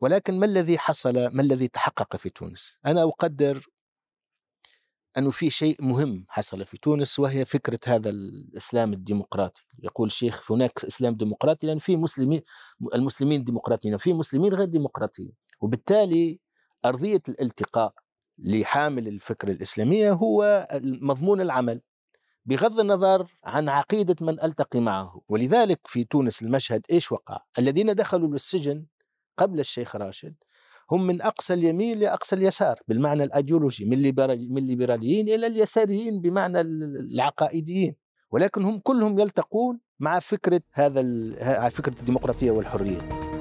ولكن 0.00 0.38
ما 0.38 0.46
الذي 0.46 0.78
حصل 0.78 1.26
ما 1.26 1.42
الذي 1.42 1.68
تحقق 1.68 2.16
في 2.16 2.30
تونس؟ 2.30 2.72
أنا 2.86 3.02
أقدر 3.02 3.66
أنه 5.18 5.30
في 5.30 5.50
شيء 5.50 5.84
مهم 5.84 6.26
حصل 6.28 6.66
في 6.66 6.78
تونس 6.78 7.18
وهي 7.18 7.44
فكرة 7.44 7.80
هذا 7.86 8.10
الإسلام 8.10 8.92
الديمقراطي. 8.92 9.62
يقول 9.82 10.06
الشيخ 10.06 10.52
هناك 10.52 10.84
إسلام 10.84 11.14
ديمقراطي 11.14 11.66
لأن 11.66 11.78
في 11.78 11.96
مسلمين 11.96 12.42
المسلمين 12.94 13.44
ديمقراطيين 13.44 13.96
في 13.96 14.12
مسلمين 14.12 14.54
غير 14.54 14.64
ديمقراطيين. 14.64 15.32
وبالتالي 15.60 16.40
أرضية 16.84 17.22
الالتقاء 17.28 17.94
لحامل 18.38 19.08
الفكرة 19.08 19.52
الإسلامية 19.52 20.12
هو 20.12 20.68
مضمون 20.82 21.40
العمل. 21.40 21.80
بغض 22.44 22.80
النظر 22.80 23.26
عن 23.44 23.68
عقيدة 23.68 24.16
من 24.20 24.44
ألتقي 24.44 24.80
معه. 24.80 25.20
ولذلك 25.28 25.80
في 25.84 26.04
تونس 26.04 26.42
المشهد 26.42 26.82
إيش 26.90 27.12
وقع؟ 27.12 27.38
الذين 27.58 27.94
دخلوا 27.94 28.28
للسجن 28.28 28.86
قبل 29.38 29.60
الشيخ 29.60 29.96
راشد 29.96 30.34
هم 30.90 31.06
من 31.06 31.22
أقصى 31.22 31.54
اليمين 31.54 31.98
لأقصى 31.98 32.36
اليسار 32.36 32.80
بالمعنى 32.88 33.24
الأيديولوجي 33.24 33.84
من, 33.84 33.98
من 34.52 34.58
الليبراليين 34.58 35.28
إلى 35.28 35.46
اليساريين 35.46 36.20
بمعنى 36.20 36.60
العقائديين. 36.60 37.96
ولكن 38.30 38.64
هم 38.64 38.78
كلهم 38.78 39.18
يلتقون 39.18 39.80
مع 40.00 40.20
فكرة 40.20 40.60
هذا 40.72 41.00
فكرة 41.68 42.00
الديمقراطية 42.00 42.50
والحرية. 42.50 43.31